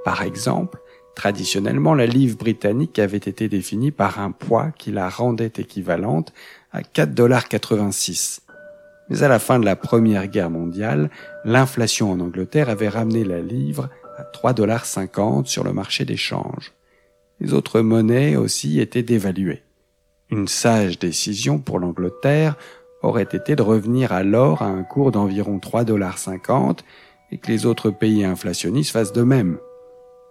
Par 0.05 0.23
exemple, 0.23 0.81
traditionnellement, 1.21 1.93
la 1.93 2.07
livre 2.07 2.39
britannique 2.39 2.99
avait 2.99 3.19
été 3.19 3.49
définie 3.49 3.91
par 3.91 4.21
un 4.21 4.31
poids 4.31 4.71
qui 4.79 4.91
la 4.91 5.11
rendait 5.11 5.53
équivalente 5.59 6.33
à 6.73 6.81
4,86 6.81 8.41
Mais 9.11 9.23
à 9.23 9.29
la 9.29 9.39
fin 9.39 9.59
de 9.59 9.67
la 9.67 9.77
Première 9.77 10.29
Guerre 10.29 10.51
mondiale, 10.51 11.11
l'inflation 11.45 12.11
en 12.11 12.21
Angleterre 12.21 12.71
avait 12.71 12.89
ramené 12.89 13.25
la 13.25 13.41
livre 13.41 13.91
à 14.17 14.23
3,50 14.23 15.45
sur 15.45 15.63
le 15.63 15.75
marché 15.75 16.07
des 16.07 16.17
changes 16.17 16.73
les 17.41 17.55
autres 17.55 17.81
monnaies 17.81 18.37
aussi 18.37 18.81
étaient 18.81 19.03
dévaluées. 19.03 19.63
Une 20.31 20.47
sage 20.47 20.99
décision 20.99 21.59
pour 21.59 21.79
l'Angleterre 21.79 22.57
aurait 23.03 23.23
été 23.23 23.57
de 23.57 23.63
revenir 23.63 24.13
à 24.13 24.23
l'or 24.23 24.63
à 24.63 24.67
un 24.67 24.83
cours 24.83 25.11
d'environ 25.11 25.59
3,50 25.59 25.85
dollars 25.85 26.19
et 27.33 27.39
que 27.39 27.51
les 27.51 27.67
autres 27.67 27.91
pays 27.91 28.25
inflationnistes 28.25 28.93
fassent 28.93 29.13
de 29.13 29.23
même. 29.23 29.59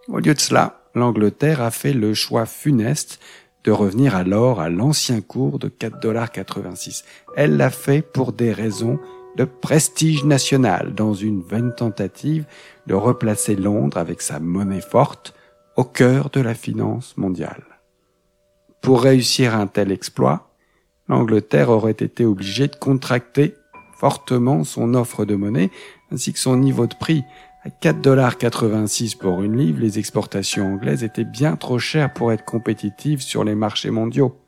Au 0.07 0.19
lieu 0.19 0.33
de 0.33 0.39
cela, 0.39 0.78
l'Angleterre 0.95 1.61
a 1.61 1.71
fait 1.71 1.93
le 1.93 2.13
choix 2.13 2.45
funeste 2.45 3.19
de 3.63 3.71
revenir 3.71 4.15
à 4.15 4.23
l'or 4.23 4.59
à 4.59 4.69
l'ancien 4.69 5.21
cours 5.21 5.59
de 5.59 5.67
4,86 5.67 6.01
dollars. 6.01 6.29
Elle 7.35 7.57
l'a 7.57 7.69
fait 7.69 8.01
pour 8.01 8.31
des 8.31 8.51
raisons 8.51 8.99
de 9.35 9.45
prestige 9.45 10.23
national 10.23 10.93
dans 10.95 11.13
une 11.13 11.41
vaine 11.41 11.73
tentative 11.75 12.45
de 12.87 12.93
replacer 12.93 13.55
Londres 13.55 13.97
avec 13.97 14.21
sa 14.21 14.39
monnaie 14.39 14.81
forte 14.81 15.33
au 15.75 15.83
cœur 15.83 16.29
de 16.29 16.41
la 16.41 16.55
finance 16.55 17.15
mondiale. 17.17 17.63
Pour 18.81 19.01
réussir 19.01 19.55
un 19.55 19.67
tel 19.67 19.91
exploit, 19.91 20.51
l'Angleterre 21.07 21.69
aurait 21.69 21.91
été 21.91 22.25
obligée 22.25 22.67
de 22.67 22.75
contracter 22.75 23.55
fortement 23.97 24.63
son 24.63 24.93
offre 24.93 25.25
de 25.25 25.35
monnaie 25.35 25.69
ainsi 26.11 26.33
que 26.33 26.39
son 26.39 26.57
niveau 26.57 26.87
de 26.87 26.95
prix. 26.95 27.23
À 27.61 27.67
4,86$ 27.67 29.17
pour 29.17 29.43
une 29.43 29.57
livre, 29.57 29.81
les 29.81 29.99
exportations 29.99 30.75
anglaises 30.75 31.03
étaient 31.03 31.25
bien 31.25 31.57
trop 31.57 31.77
chères 31.77 32.13
pour 32.13 32.31
être 32.31 32.45
compétitives 32.45 33.21
sur 33.21 33.43
les 33.43 33.55
marchés 33.55 33.91
mondiaux. 33.91 34.39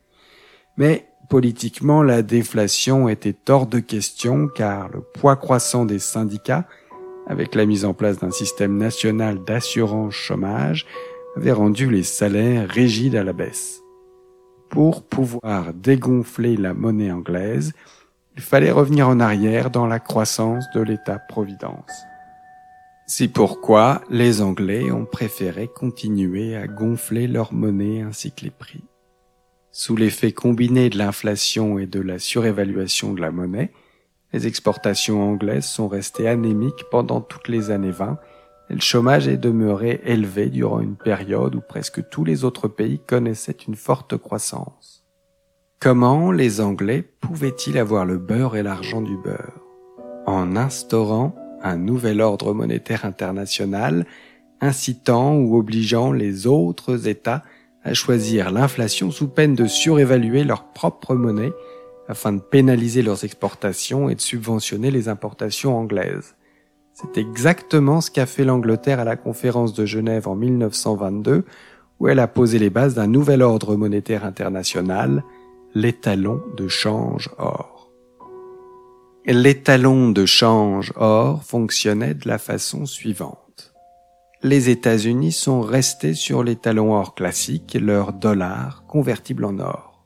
Mais 0.77 1.07
politiquement, 1.29 2.03
la 2.03 2.21
déflation 2.21 3.09
était 3.09 3.35
hors 3.49 3.67
de 3.67 3.79
question 3.79 4.47
car 4.47 4.87
le 4.89 5.01
poids 5.01 5.35
croissant 5.35 5.83
des 5.83 5.99
syndicats, 5.99 6.65
avec 7.27 7.53
la 7.53 7.65
mise 7.65 7.83
en 7.83 7.93
place 7.93 8.19
d'un 8.19 8.31
système 8.31 8.77
national 8.77 9.43
d'assurance 9.43 10.13
chômage, 10.13 10.85
avait 11.35 11.51
rendu 11.51 11.89
les 11.89 12.03
salaires 12.03 12.69
rigides 12.69 13.17
à 13.17 13.25
la 13.25 13.33
baisse. 13.33 13.81
Pour 14.69 15.03
pouvoir 15.03 15.73
dégonfler 15.73 16.55
la 16.55 16.73
monnaie 16.73 17.11
anglaise, 17.11 17.73
il 18.37 18.41
fallait 18.41 18.71
revenir 18.71 19.09
en 19.09 19.19
arrière 19.19 19.69
dans 19.69 19.85
la 19.85 19.99
croissance 19.99 20.63
de 20.73 20.79
l'État-providence. 20.79 22.05
C'est 23.07 23.27
pourquoi 23.27 24.01
les 24.09 24.41
Anglais 24.41 24.91
ont 24.91 25.05
préféré 25.05 25.67
continuer 25.67 26.55
à 26.55 26.67
gonfler 26.67 27.27
leur 27.27 27.53
monnaie 27.53 28.01
ainsi 28.01 28.31
que 28.31 28.45
les 28.45 28.51
prix. 28.51 28.83
Sous 29.71 29.95
l'effet 29.95 30.31
combiné 30.31 30.89
de 30.89 30.97
l'inflation 30.97 31.79
et 31.79 31.87
de 31.87 31.99
la 31.99 32.19
surévaluation 32.19 33.13
de 33.13 33.21
la 33.21 33.31
monnaie, 33.31 33.71
les 34.33 34.47
exportations 34.47 35.21
anglaises 35.21 35.65
sont 35.65 35.87
restées 35.87 36.27
anémiques 36.27 36.85
pendant 36.89 37.21
toutes 37.21 37.49
les 37.49 37.69
années 37.71 37.91
20 37.91 38.17
le 38.71 38.79
chômage 38.79 39.27
est 39.27 39.37
demeuré 39.37 39.99
élevé 40.05 40.49
durant 40.49 40.79
une 40.79 40.95
période 40.95 41.55
où 41.55 41.61
presque 41.61 42.07
tous 42.09 42.23
les 42.23 42.45
autres 42.45 42.69
pays 42.69 42.99
connaissaient 43.05 43.51
une 43.67 43.75
forte 43.75 44.15
croissance. 44.15 45.05
Comment 45.81 46.31
les 46.31 46.61
Anglais 46.61 47.03
pouvaient-ils 47.19 47.77
avoir 47.77 48.05
le 48.05 48.17
beurre 48.17 48.55
et 48.55 48.63
l'argent 48.63 49.01
du 49.01 49.17
beurre? 49.17 49.59
En 50.25 50.55
instaurant 50.55 51.35
un 51.63 51.77
nouvel 51.77 52.21
ordre 52.21 52.53
monétaire 52.53 53.05
international 53.05 54.05
incitant 54.61 55.35
ou 55.35 55.57
obligeant 55.57 56.11
les 56.11 56.47
autres 56.47 57.07
États 57.07 57.43
à 57.83 57.93
choisir 57.93 58.51
l'inflation 58.51 59.09
sous 59.11 59.27
peine 59.27 59.55
de 59.55 59.65
surévaluer 59.65 60.43
leur 60.43 60.65
propre 60.65 61.15
monnaie 61.15 61.51
afin 62.07 62.33
de 62.33 62.41
pénaliser 62.41 63.01
leurs 63.01 63.23
exportations 63.23 64.09
et 64.09 64.15
de 64.15 64.21
subventionner 64.21 64.91
les 64.91 65.09
importations 65.09 65.77
anglaises. 65.77 66.35
C'est 66.93 67.17
exactement 67.17 68.01
ce 68.01 68.11
qu'a 68.11 68.25
fait 68.25 68.43
l'Angleterre 68.43 68.99
à 68.99 69.05
la 69.05 69.15
conférence 69.15 69.73
de 69.73 69.85
Genève 69.85 70.27
en 70.27 70.35
1922, 70.35 71.45
où 71.99 72.07
elle 72.07 72.19
a 72.19 72.27
posé 72.27 72.59
les 72.59 72.69
bases 72.69 72.95
d'un 72.95 73.07
nouvel 73.07 73.41
ordre 73.41 73.75
monétaire 73.75 74.25
international, 74.25 75.23
l'étalon 75.73 76.41
de 76.57 76.67
change 76.67 77.29
or. 77.37 77.80
L'étalon 79.25 80.09
de 80.09 80.25
change 80.25 80.91
or 80.95 81.43
fonctionnait 81.43 82.15
de 82.15 82.27
la 82.27 82.39
façon 82.39 82.87
suivante. 82.87 83.37
les 84.43 84.71
États-Unis 84.71 85.31
sont 85.31 85.61
restés 85.61 86.15
sur 86.15 86.43
les 86.43 86.55
talons 86.55 86.95
or 86.95 87.13
classiques, 87.13 87.77
leur 87.79 88.13
dollar 88.13 88.83
convertible 88.87 89.45
en 89.45 89.59
or. 89.59 90.03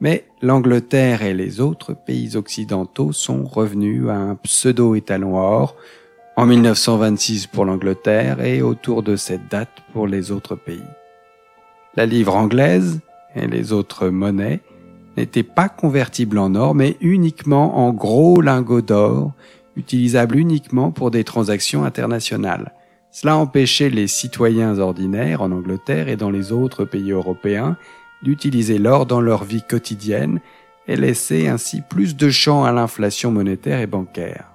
Mais 0.00 0.26
l'Angleterre 0.42 1.22
et 1.22 1.32
les 1.32 1.62
autres 1.62 1.94
pays 1.94 2.36
occidentaux 2.36 3.12
sont 3.12 3.44
revenus 3.44 4.10
à 4.10 4.16
un 4.16 4.34
pseudo-étalon 4.34 5.38
or 5.38 5.76
en 6.36 6.44
1926 6.44 7.46
pour 7.46 7.64
l'Angleterre 7.64 8.42
et 8.44 8.60
autour 8.60 9.02
de 9.02 9.16
cette 9.16 9.50
date 9.50 9.82
pour 9.94 10.06
les 10.06 10.30
autres 10.30 10.56
pays. 10.56 10.84
La 11.96 12.04
livre 12.04 12.36
anglaise 12.36 13.00
et 13.34 13.46
les 13.46 13.72
autres 13.72 14.08
monnaies 14.08 14.60
n'étaient 15.16 15.42
pas 15.42 15.68
convertibles 15.68 16.38
en 16.38 16.54
or 16.54 16.74
mais 16.74 16.96
uniquement 17.00 17.78
en 17.78 17.92
gros 17.92 18.40
lingots 18.40 18.82
d'or 18.82 19.32
utilisable 19.76 20.36
uniquement 20.36 20.90
pour 20.90 21.10
des 21.10 21.24
transactions 21.24 21.84
internationales. 21.84 22.72
Cela 23.10 23.36
empêchait 23.36 23.90
les 23.90 24.06
citoyens 24.06 24.78
ordinaires 24.78 25.42
en 25.42 25.50
Angleterre 25.50 26.08
et 26.08 26.16
dans 26.16 26.30
les 26.30 26.52
autres 26.52 26.84
pays 26.84 27.10
européens 27.10 27.76
d'utiliser 28.22 28.78
l'or 28.78 29.06
dans 29.06 29.20
leur 29.20 29.44
vie 29.44 29.62
quotidienne 29.62 30.40
et 30.86 30.96
laissait 30.96 31.48
ainsi 31.48 31.82
plus 31.82 32.16
de 32.16 32.30
champ 32.30 32.64
à 32.64 32.72
l'inflation 32.72 33.30
monétaire 33.32 33.80
et 33.80 33.86
bancaire. 33.86 34.46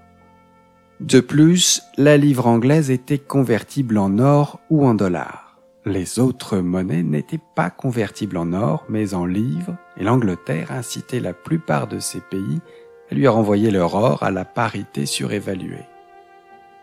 De 0.99 1.19
plus, 1.19 1.81
la 1.97 2.15
livre 2.15 2.47
anglaise 2.47 2.89
était 2.91 3.19
convertible 3.19 3.97
en 3.97 4.19
or 4.19 4.59
ou 4.69 4.85
en 4.85 4.93
dollars. 4.93 5.57
Les 5.85 6.19
autres 6.19 6.57
monnaies 6.59 7.03
n'étaient 7.03 7.41
pas 7.55 7.69
convertibles 7.69 8.37
en 8.37 8.53
or, 8.53 8.85
mais 8.87 9.13
en 9.13 9.25
livres, 9.25 9.75
et 9.97 10.03
l'Angleterre 10.03 10.71
incitait 10.71 11.19
la 11.19 11.33
plupart 11.33 11.87
de 11.87 11.99
ces 11.99 12.21
pays 12.21 12.59
à 13.11 13.15
lui 13.15 13.27
renvoyer 13.27 13.71
leur 13.71 13.95
or 13.95 14.23
à 14.23 14.31
la 14.31 14.45
parité 14.45 15.05
surévaluée. 15.05 15.85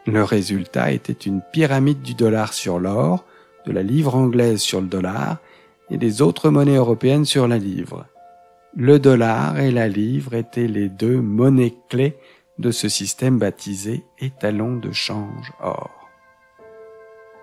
Le 0.07 0.25
résultat 0.25 0.93
était 0.93 1.13
une 1.13 1.43
pyramide 1.53 2.03
du 2.03 2.15
dollar 2.15 2.53
sur 2.53 2.79
l'or, 2.79 3.25
de 3.67 3.73
la 3.73 3.83
livre 3.83 4.17
anglaise 4.17 4.61
sur 4.61 4.81
le 4.81 4.89
dollar 4.89 5.37
et 5.91 5.97
des 5.97 6.23
autres 6.23 6.51
monnaies 6.51 6.77
européennes 6.77 7.25
sur 7.25 7.47
la 7.47 7.59
livre. 7.59 8.07
Le 8.75 8.99
dollar 8.99 9.59
et 9.61 9.71
la 9.71 9.87
livre 9.87 10.35
étaient 10.35 10.67
les 10.67 10.89
deux 10.89 11.21
monnaies 11.21 11.75
clés 11.89 12.17
de 12.59 12.71
ce 12.71 12.89
système 12.89 13.39
baptisé 13.39 14.05
étalon 14.19 14.77
de 14.77 14.93
change 14.93 15.53
or. 15.61 15.91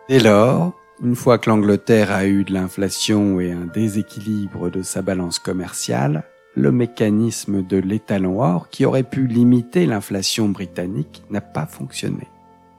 Dès 0.09 0.19
lors, 0.19 0.73
une 1.01 1.15
fois 1.15 1.37
que 1.37 1.49
l'Angleterre 1.49 2.11
a 2.11 2.25
eu 2.25 2.43
de 2.43 2.53
l'inflation 2.53 3.39
et 3.39 3.51
un 3.51 3.65
déséquilibre 3.65 4.69
de 4.69 4.81
sa 4.81 5.01
balance 5.01 5.39
commerciale, 5.39 6.23
le 6.55 6.71
mécanisme 6.71 7.65
de 7.65 7.77
l'étalon 7.77 8.41
or 8.41 8.69
qui 8.69 8.85
aurait 8.85 9.03
pu 9.03 9.27
limiter 9.27 9.85
l'inflation 9.85 10.49
britannique 10.49 11.23
n'a 11.29 11.41
pas 11.41 11.65
fonctionné, 11.65 12.27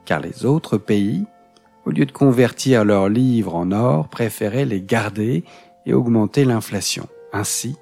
car 0.05 0.19
les 0.19 0.45
autres 0.45 0.77
pays, 0.77 1.25
au 1.85 1.89
lieu 1.89 2.05
de 2.05 2.11
convertir 2.11 2.85
leurs 2.85 3.09
livres 3.09 3.55
en 3.55 3.71
or, 3.71 4.07
préféraient 4.07 4.65
les 4.65 4.81
garder 4.81 5.43
et 5.87 5.93
augmenter 5.93 6.45
l'inflation. 6.45 7.07
Ainsi, 7.33 7.75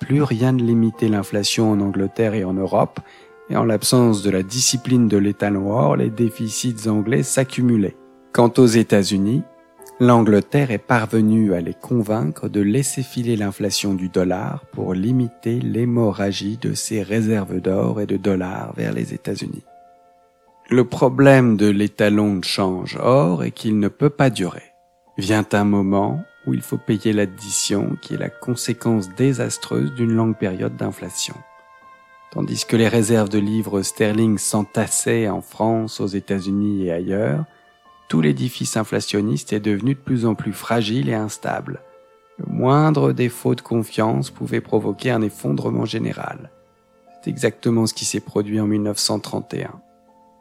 plus 0.00 0.22
rien 0.22 0.52
ne 0.52 0.62
limitait 0.62 1.08
l'inflation 1.08 1.70
en 1.70 1.80
Angleterre 1.80 2.34
et 2.34 2.44
en 2.44 2.54
Europe, 2.54 3.00
et 3.50 3.56
en 3.56 3.64
l'absence 3.64 4.22
de 4.22 4.30
la 4.30 4.42
discipline 4.42 5.08
de 5.08 5.18
l'étalon 5.18 5.70
or, 5.72 5.96
les 5.96 6.08
déficits 6.08 6.88
anglais 6.88 7.22
s'accumulaient. 7.22 7.96
Quant 8.32 8.52
aux 8.56 8.66
États-Unis, 8.66 9.42
l'Angleterre 10.00 10.70
est 10.70 10.78
parvenue 10.78 11.54
à 11.54 11.60
les 11.60 11.74
convaincre 11.74 12.48
de 12.48 12.60
laisser 12.60 13.02
filer 13.02 13.36
l'inflation 13.36 13.94
du 13.94 14.08
dollar 14.08 14.64
pour 14.72 14.94
limiter 14.94 15.60
l'hémorragie 15.60 16.56
de 16.56 16.74
ses 16.74 17.02
réserves 17.02 17.60
d'or 17.60 18.00
et 18.00 18.06
de 18.06 18.16
dollars 18.16 18.72
vers 18.74 18.92
les 18.92 19.14
États-Unis. 19.14 19.64
Le 20.70 20.84
problème 20.84 21.56
de 21.56 21.68
l'étalon 21.68 22.36
de 22.36 22.44
change 22.44 22.98
or 23.00 23.44
est 23.44 23.50
qu'il 23.50 23.78
ne 23.78 23.88
peut 23.88 24.10
pas 24.10 24.30
durer. 24.30 24.72
Vient 25.16 25.46
un 25.52 25.64
moment 25.64 26.20
où 26.46 26.54
il 26.54 26.62
faut 26.62 26.78
payer 26.78 27.12
l'addition 27.12 27.96
qui 28.02 28.14
est 28.14 28.18
la 28.18 28.30
conséquence 28.30 29.08
désastreuse 29.14 29.94
d'une 29.94 30.12
longue 30.12 30.36
période 30.36 30.76
d'inflation. 30.76 31.36
Tandis 32.32 32.64
que 32.66 32.76
les 32.76 32.88
réserves 32.88 33.28
de 33.28 33.38
livres 33.38 33.82
sterling 33.82 34.38
s'entassaient 34.38 35.28
en 35.28 35.40
France, 35.40 36.00
aux 36.00 36.08
États-Unis 36.08 36.86
et 36.86 36.92
ailleurs, 36.92 37.44
tout 38.08 38.20
l'édifice 38.20 38.76
inflationniste 38.76 39.52
est 39.52 39.60
devenu 39.60 39.94
de 39.94 40.00
plus 40.00 40.26
en 40.26 40.34
plus 40.34 40.52
fragile 40.52 41.08
et 41.08 41.14
instable. 41.14 41.80
Le 42.38 42.46
moindre 42.46 43.12
défaut 43.12 43.54
de 43.54 43.60
confiance 43.60 44.30
pouvait 44.30 44.60
provoquer 44.60 45.10
un 45.10 45.22
effondrement 45.22 45.84
général. 45.84 46.50
C'est 47.22 47.30
exactement 47.30 47.86
ce 47.86 47.94
qui 47.94 48.04
s'est 48.04 48.20
produit 48.20 48.60
en 48.60 48.66
1931. 48.66 49.80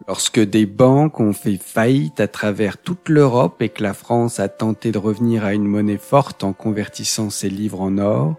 Lorsque 0.07 0.39
des 0.39 0.65
banques 0.65 1.19
ont 1.19 1.31
fait 1.31 1.57
faillite 1.57 2.19
à 2.19 2.27
travers 2.27 2.77
toute 2.77 3.07
l'Europe 3.07 3.61
et 3.61 3.69
que 3.69 3.83
la 3.83 3.93
France 3.93 4.39
a 4.39 4.49
tenté 4.49 4.91
de 4.91 4.97
revenir 4.97 5.45
à 5.45 5.53
une 5.53 5.65
monnaie 5.65 5.97
forte 5.97 6.43
en 6.43 6.51
convertissant 6.51 7.29
ses 7.29 7.49
livres 7.49 7.79
en 7.79 7.97
or, 7.99 8.35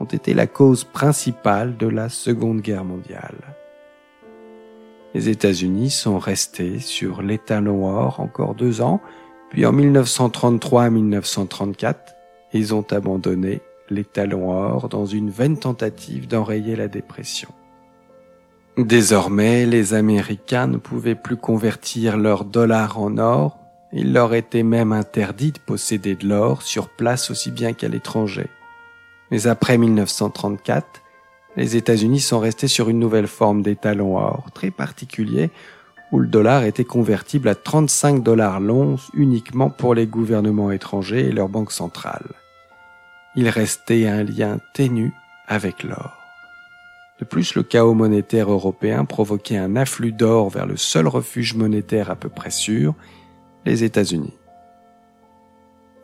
ont 0.00 0.04
été 0.04 0.34
la 0.34 0.46
cause 0.46 0.84
principale 0.84 1.76
de 1.76 1.86
la 1.86 2.08
Seconde 2.08 2.60
Guerre 2.60 2.84
mondiale. 2.84 3.36
Les 5.14 5.28
États-Unis 5.28 5.90
sont 5.90 6.18
restés 6.18 6.80
sur 6.80 7.22
l'étalon 7.22 7.86
or 7.86 8.20
encore 8.20 8.54
deux 8.54 8.80
ans, 8.80 9.00
puis 9.50 9.66
en 9.66 9.72
1933-1934, 9.72 11.94
ils 12.52 12.74
ont 12.74 12.84
abandonné 12.90 13.60
les 13.90 14.04
talons 14.04 14.50
or 14.50 14.88
dans 14.88 15.06
une 15.06 15.30
vaine 15.30 15.58
tentative 15.58 16.28
d'enrayer 16.28 16.76
la 16.76 16.88
dépression. 16.88 17.48
Désormais, 18.76 19.66
les 19.66 19.94
Américains 19.94 20.66
ne 20.66 20.76
pouvaient 20.76 21.14
plus 21.14 21.36
convertir 21.36 22.16
leurs 22.16 22.44
dollars 22.44 23.00
en 23.00 23.18
or, 23.18 23.58
il 23.92 24.12
leur 24.12 24.34
était 24.34 24.62
même 24.62 24.92
interdit 24.92 25.52
de 25.52 25.58
posséder 25.58 26.14
de 26.14 26.28
l'or 26.28 26.62
sur 26.62 26.88
place 26.88 27.30
aussi 27.30 27.50
bien 27.50 27.72
qu'à 27.72 27.88
l'étranger. 27.88 28.48
Mais 29.30 29.46
après 29.46 29.78
1934, 29.78 31.02
les 31.56 31.76
États-Unis 31.76 32.20
sont 32.20 32.38
restés 32.38 32.68
sur 32.68 32.88
une 32.88 32.98
nouvelle 32.98 33.26
forme 33.26 33.62
d'étalon 33.62 34.18
or, 34.18 34.46
très 34.54 34.70
particulier, 34.70 35.50
où 36.12 36.20
le 36.20 36.28
dollar 36.28 36.64
était 36.64 36.84
convertible 36.84 37.48
à 37.48 37.54
35 37.54 38.22
dollars 38.22 38.60
l'once 38.60 39.10
uniquement 39.14 39.68
pour 39.68 39.94
les 39.94 40.06
gouvernements 40.06 40.70
étrangers 40.70 41.26
et 41.26 41.32
leurs 41.32 41.48
banques 41.48 41.72
centrales. 41.72 42.30
Il 43.36 43.48
restait 43.48 44.06
un 44.06 44.24
lien 44.24 44.58
ténu 44.72 45.12
avec 45.46 45.82
l'or. 45.82 46.16
De 47.20 47.24
plus, 47.24 47.54
le 47.54 47.62
chaos 47.62 47.94
monétaire 47.94 48.50
européen 48.50 49.04
provoquait 49.04 49.56
un 49.56 49.76
afflux 49.76 50.12
d'or 50.12 50.50
vers 50.50 50.66
le 50.66 50.76
seul 50.76 51.08
refuge 51.08 51.54
monétaire 51.54 52.10
à 52.10 52.16
peu 52.16 52.28
près 52.28 52.50
sûr, 52.50 52.94
les 53.64 53.84
États-Unis. 53.84 54.34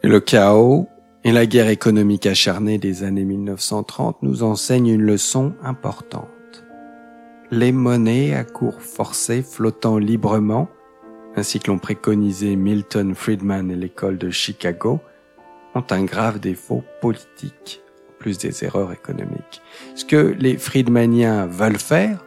Le 0.03 0.21
chaos 0.21 0.88
et 1.25 1.33
la 1.33 1.47
guerre 1.47 1.69
économique 1.69 2.27
acharnée 2.27 2.79
des 2.79 3.03
années 3.03 3.25
1930 3.25 4.23
nous 4.23 4.43
enseignent 4.43 4.88
une 4.88 5.03
leçon 5.03 5.55
importante 5.62 6.29
les 7.55 7.73
monnaies 7.73 8.35
à 8.35 8.45
cours 8.45 8.81
forcé 8.81 9.43
flottant 9.43 9.99
librement, 9.99 10.69
ainsi 11.37 11.61
que 11.61 11.71
l'ont 11.71 11.79
préconisé 11.79 12.57
Milton 12.57 13.14
Friedman 13.14 13.71
et 13.71 13.77
l'école 13.77 14.19
de 14.19 14.31
Chicago, 14.31 15.01
ont 15.75 15.85
un 15.90 16.05
grave 16.05 16.40
défaut 16.40 16.83
politique. 17.01 17.81
plus 18.19 18.38
des 18.38 18.64
erreurs 18.64 18.90
économiques. 18.90 19.61
Ce 19.95 20.07
que 20.07 20.35
les 20.38 20.57
Friedmaniens 20.57 21.45
veulent 21.45 21.77
faire, 21.77 22.25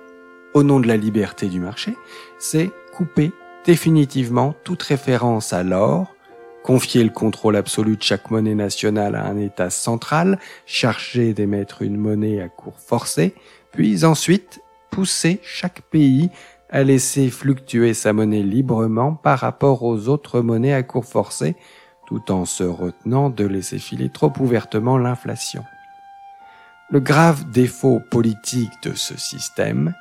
au 0.54 0.62
nom 0.62 0.80
de 0.80 0.88
la 0.88 0.96
liberté 0.96 1.48
du 1.48 1.60
marché, 1.60 1.96
c'est 2.38 2.70
couper 2.96 3.32
définitivement 3.68 4.56
toute 4.64 4.82
référence 4.82 5.52
à 5.52 5.62
l'or, 5.62 6.16
confier 6.64 7.04
le 7.04 7.10
contrôle 7.10 7.58
absolu 7.58 7.98
de 7.98 8.02
chaque 8.02 8.32
monnaie 8.32 8.56
nationale 8.56 9.14
à 9.14 9.26
un 9.26 9.38
État 9.38 9.70
central, 9.70 10.40
chargé 10.66 11.34
d'émettre 11.34 11.82
une 11.82 11.98
monnaie 11.98 12.42
à 12.42 12.48
cours 12.48 12.80
forcé, 12.80 13.36
puis 13.74 14.06
ensuite 14.06 14.62
pousser 14.90 15.42
chaque 15.44 15.82
pays 15.82 16.30
à 16.70 16.84
laisser 16.84 17.30
fluctuer 17.30 17.94
sa 17.94 18.14
monnaie 18.14 18.42
librement 18.42 19.14
par 19.14 19.40
rapport 19.40 19.84
aux 19.84 20.08
autres 20.08 20.40
monnaies 20.40 20.74
à 20.74 20.84
cours 20.84 21.06
forcé, 21.06 21.58
tout 22.08 22.32
en 22.32 22.46
se 22.46 22.64
retenant 22.64 23.30
de 23.30 23.46
laisser 23.46 23.80
filer 23.80 24.10
trop 24.10 24.32
ouvertement 24.40 24.98
l'inflation. 24.98 25.64
Le 26.90 27.02
grave 27.02 27.52
défaut 27.52 28.00
politique 28.12 28.72
de 28.84 28.94
ce 28.94 29.18
système 29.18 29.94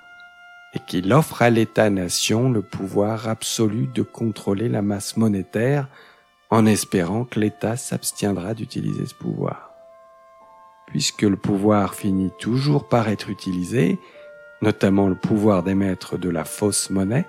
est 0.77 0.87
qu'il 0.87 1.12
offre 1.12 1.43
à 1.43 1.51
l'État-nation 1.51 2.51
le 2.51 2.62
pouvoir 2.62 3.29
absolu 3.29 3.87
de 3.87 4.03
contrôler 4.03 4.69
la 4.69 4.83
masse 4.83 5.17
monétaire 5.17 5.89
en 6.51 6.67
espérant 6.67 7.25
que 7.25 7.41
l'État 7.41 7.77
s'abstiendra 7.77 8.55
d'utiliser 8.55 9.07
ce 9.07 9.15
pouvoir. 9.15 9.71
Puisque 10.87 11.23
le 11.23 11.37
pouvoir 11.37 11.95
finit 11.95 12.31
toujours 12.39 12.89
par 12.89 13.09
être 13.09 13.31
utilisé, 13.31 13.99
notamment 14.62 15.09
le 15.09 15.17
pouvoir 15.17 15.62
d'émettre 15.62 16.19
de 16.19 16.29
la 16.29 16.45
fausse 16.45 16.91
monnaie, 16.91 17.27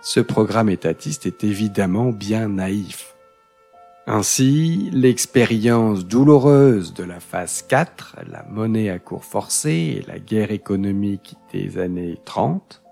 ce 0.00 0.20
programme 0.20 0.70
étatiste 0.70 1.26
est 1.26 1.44
évidemment 1.44 2.10
bien 2.10 2.48
naïf. 2.48 3.15
Ainsi, 4.08 4.88
l'expérience 4.92 6.06
douloureuse 6.06 6.94
de 6.94 7.02
la 7.02 7.18
phase 7.18 7.62
4, 7.62 8.18
la 8.30 8.44
monnaie 8.48 8.88
à 8.88 9.00
cours 9.00 9.24
forcé 9.24 9.70
et 9.70 10.04
la 10.06 10.20
guerre 10.20 10.52
économique 10.52 11.34
des 11.52 11.78
années 11.78 12.16
30, 12.24 12.84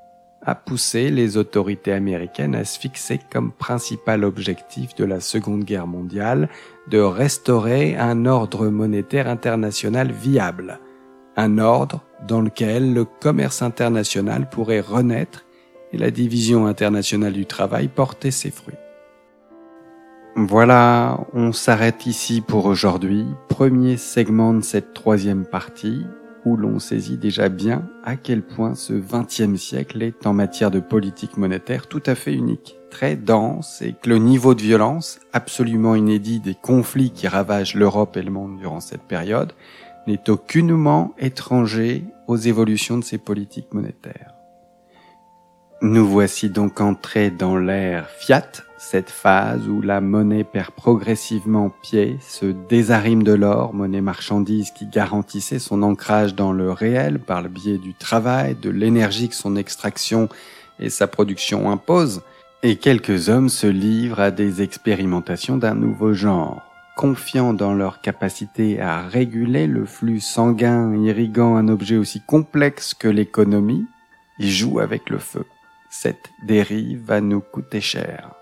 a 0.43 0.57
poussé 0.57 1.11
les 1.11 1.37
autorités 1.37 1.93
américaines 1.93 2.57
à 2.57 2.65
se 2.65 2.81
fixer 2.81 3.21
comme 3.31 3.53
principal 3.53 4.25
objectif 4.25 4.97
de 4.97 5.05
la 5.05 5.21
Seconde 5.21 5.63
Guerre 5.63 5.87
mondiale 5.87 6.49
de 6.91 6.99
restaurer 6.99 7.97
un 7.97 8.27
ordre 8.27 8.67
monétaire 8.67 9.29
international 9.29 10.11
viable, 10.11 10.81
un 11.37 11.59
ordre 11.59 12.05
dans 12.27 12.41
lequel 12.41 12.93
le 12.93 13.05
commerce 13.05 13.63
international 13.63 14.51
pourrait 14.51 14.81
renaître 14.81 15.45
et 15.93 15.97
la 15.97 16.11
division 16.11 16.67
internationale 16.67 17.33
du 17.35 17.47
travail 17.47 17.87
porter 17.87 18.33
ses 18.33 18.51
fruits. 18.51 18.75
Voilà, 20.37 21.21
on 21.33 21.53
s'arrête 21.53 22.07
ici 22.07 22.41
pour 22.41 22.67
aujourd'hui, 22.67 23.25
premier 23.49 23.97
segment 23.97 24.53
de 24.53 24.63
cette 24.63 24.93
troisième 24.93 25.47
partie 25.47 26.05
où 26.45 26.57
l'on 26.57 26.81
saisit 26.81 27.17
déjà 27.17 27.49
bien 27.49 27.89
à 28.03 28.17
quel 28.17 28.43
point 28.43 28.75
ce 28.75 28.95
XXe 28.95 29.55
siècle 29.63 30.03
est 30.03 30.27
en 30.27 30.33
matière 30.33 30.73
de 30.73 30.81
politique 30.81 31.37
monétaire 31.37 31.87
tout 31.87 32.03
à 32.05 32.17
fait 32.17 32.35
unique, 32.35 32.77
très 32.91 33.15
dense 33.15 33.81
et 33.81 33.93
que 33.93 34.11
le 34.11 34.19
niveau 34.19 34.57
de 34.57 34.63
violence 34.63 35.21
absolument 35.33 35.95
inédit 35.95 36.41
des 36.41 36.57
conflits 36.57 37.13
qui 37.13 37.29
ravagent 37.29 37.77
l'Europe 37.77 38.17
et 38.17 38.23
le 38.23 38.33
monde 38.33 38.59
durant 38.59 38.81
cette 38.81 39.05
période 39.05 39.53
n'est 40.09 40.29
aucunement 40.29 41.15
étranger 41.17 42.05
aux 42.27 42.37
évolutions 42.37 42.99
de 42.99 43.05
ces 43.05 43.19
politiques 43.19 43.73
monétaires. 43.73 44.35
Nous 45.81 46.07
voici 46.09 46.51
donc 46.51 46.81
entrés 46.81 47.31
dans 47.31 47.57
l'ère 47.57 48.09
fiat, 48.09 48.51
cette 48.77 49.11
phase 49.11 49.69
où 49.69 49.81
la 49.81 50.01
monnaie 50.01 50.45
perd 50.45 50.71
progressivement 50.71 51.71
pied, 51.71 52.19
se 52.21 52.47
désarime 52.47 53.23
de 53.23 53.33
l'or, 53.33 53.73
monnaie 53.73 54.01
marchandise 54.01 54.71
qui 54.73 54.87
garantissait 54.87 55.59
son 55.59 55.83
ancrage 55.83 56.35
dans 56.35 56.53
le 56.53 56.73
réel 56.73 57.19
par 57.19 57.43
le 57.43 57.49
biais 57.49 57.79
du 57.79 57.95
travail, 57.95 58.57
de 58.61 58.71
l'énergie 58.71 59.29
que 59.29 59.35
son 59.35 59.57
extraction 59.57 60.29
et 60.81 60.91
sa 60.91 61.07
production 61.07 61.71
imposent, 61.71 62.23
et 62.63 62.77
quelques 62.77 63.29
hommes 63.29 63.49
se 63.49 63.67
livrent 63.67 64.21
à 64.21 64.31
des 64.31 64.63
expérimentations 64.63 65.57
d'un 65.57 65.75
nouveau 65.75 66.13
genre, 66.13 66.63
confiants 66.97 67.53
dans 67.53 67.75
leur 67.75 68.01
capacité 68.01 68.81
à 68.81 69.03
réguler 69.03 69.67
le 69.67 69.85
flux 69.85 70.21
sanguin 70.21 70.95
irriguant 70.97 71.57
un 71.57 71.69
objet 71.69 71.97
aussi 71.97 72.21
complexe 72.27 72.95
que 72.95 73.09
l'économie, 73.09 73.87
ils 74.39 74.51
jouent 74.51 74.81
avec 74.81 75.11
le 75.11 75.19
feu. 75.19 75.45
Cette 75.91 76.31
dérive 76.45 77.05
va 77.05 77.21
nous 77.21 77.41
coûter 77.41 77.81
cher. 77.81 78.35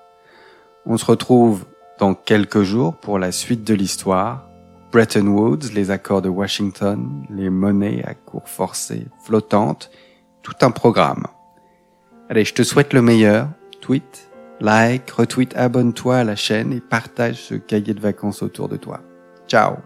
On 0.84 0.96
se 0.96 1.04
retrouve 1.04 1.64
dans 1.98 2.14
quelques 2.14 2.62
jours 2.62 2.96
pour 2.96 3.18
la 3.18 3.30
suite 3.30 3.64
de 3.64 3.74
l'histoire. 3.74 4.48
Bretton 4.90 5.26
Woods, 5.28 5.72
les 5.74 5.90
accords 5.90 6.22
de 6.22 6.28
Washington, 6.28 7.24
les 7.30 7.50
monnaies 7.50 8.02
à 8.04 8.14
cours 8.14 8.48
forcés 8.48 9.06
flottantes, 9.24 9.90
tout 10.42 10.56
un 10.60 10.70
programme. 10.70 11.26
Allez, 12.28 12.44
je 12.44 12.54
te 12.54 12.62
souhaite 12.62 12.92
le 12.92 13.00
meilleur. 13.00 13.48
Tweet, 13.80 14.30
like, 14.60 15.10
retweet, 15.10 15.56
abonne-toi 15.56 16.18
à 16.18 16.24
la 16.24 16.36
chaîne 16.36 16.72
et 16.72 16.80
partage 16.80 17.36
ce 17.36 17.54
cahier 17.54 17.94
de 17.94 18.00
vacances 18.00 18.42
autour 18.42 18.68
de 18.68 18.76
toi. 18.76 19.00
Ciao 19.46 19.76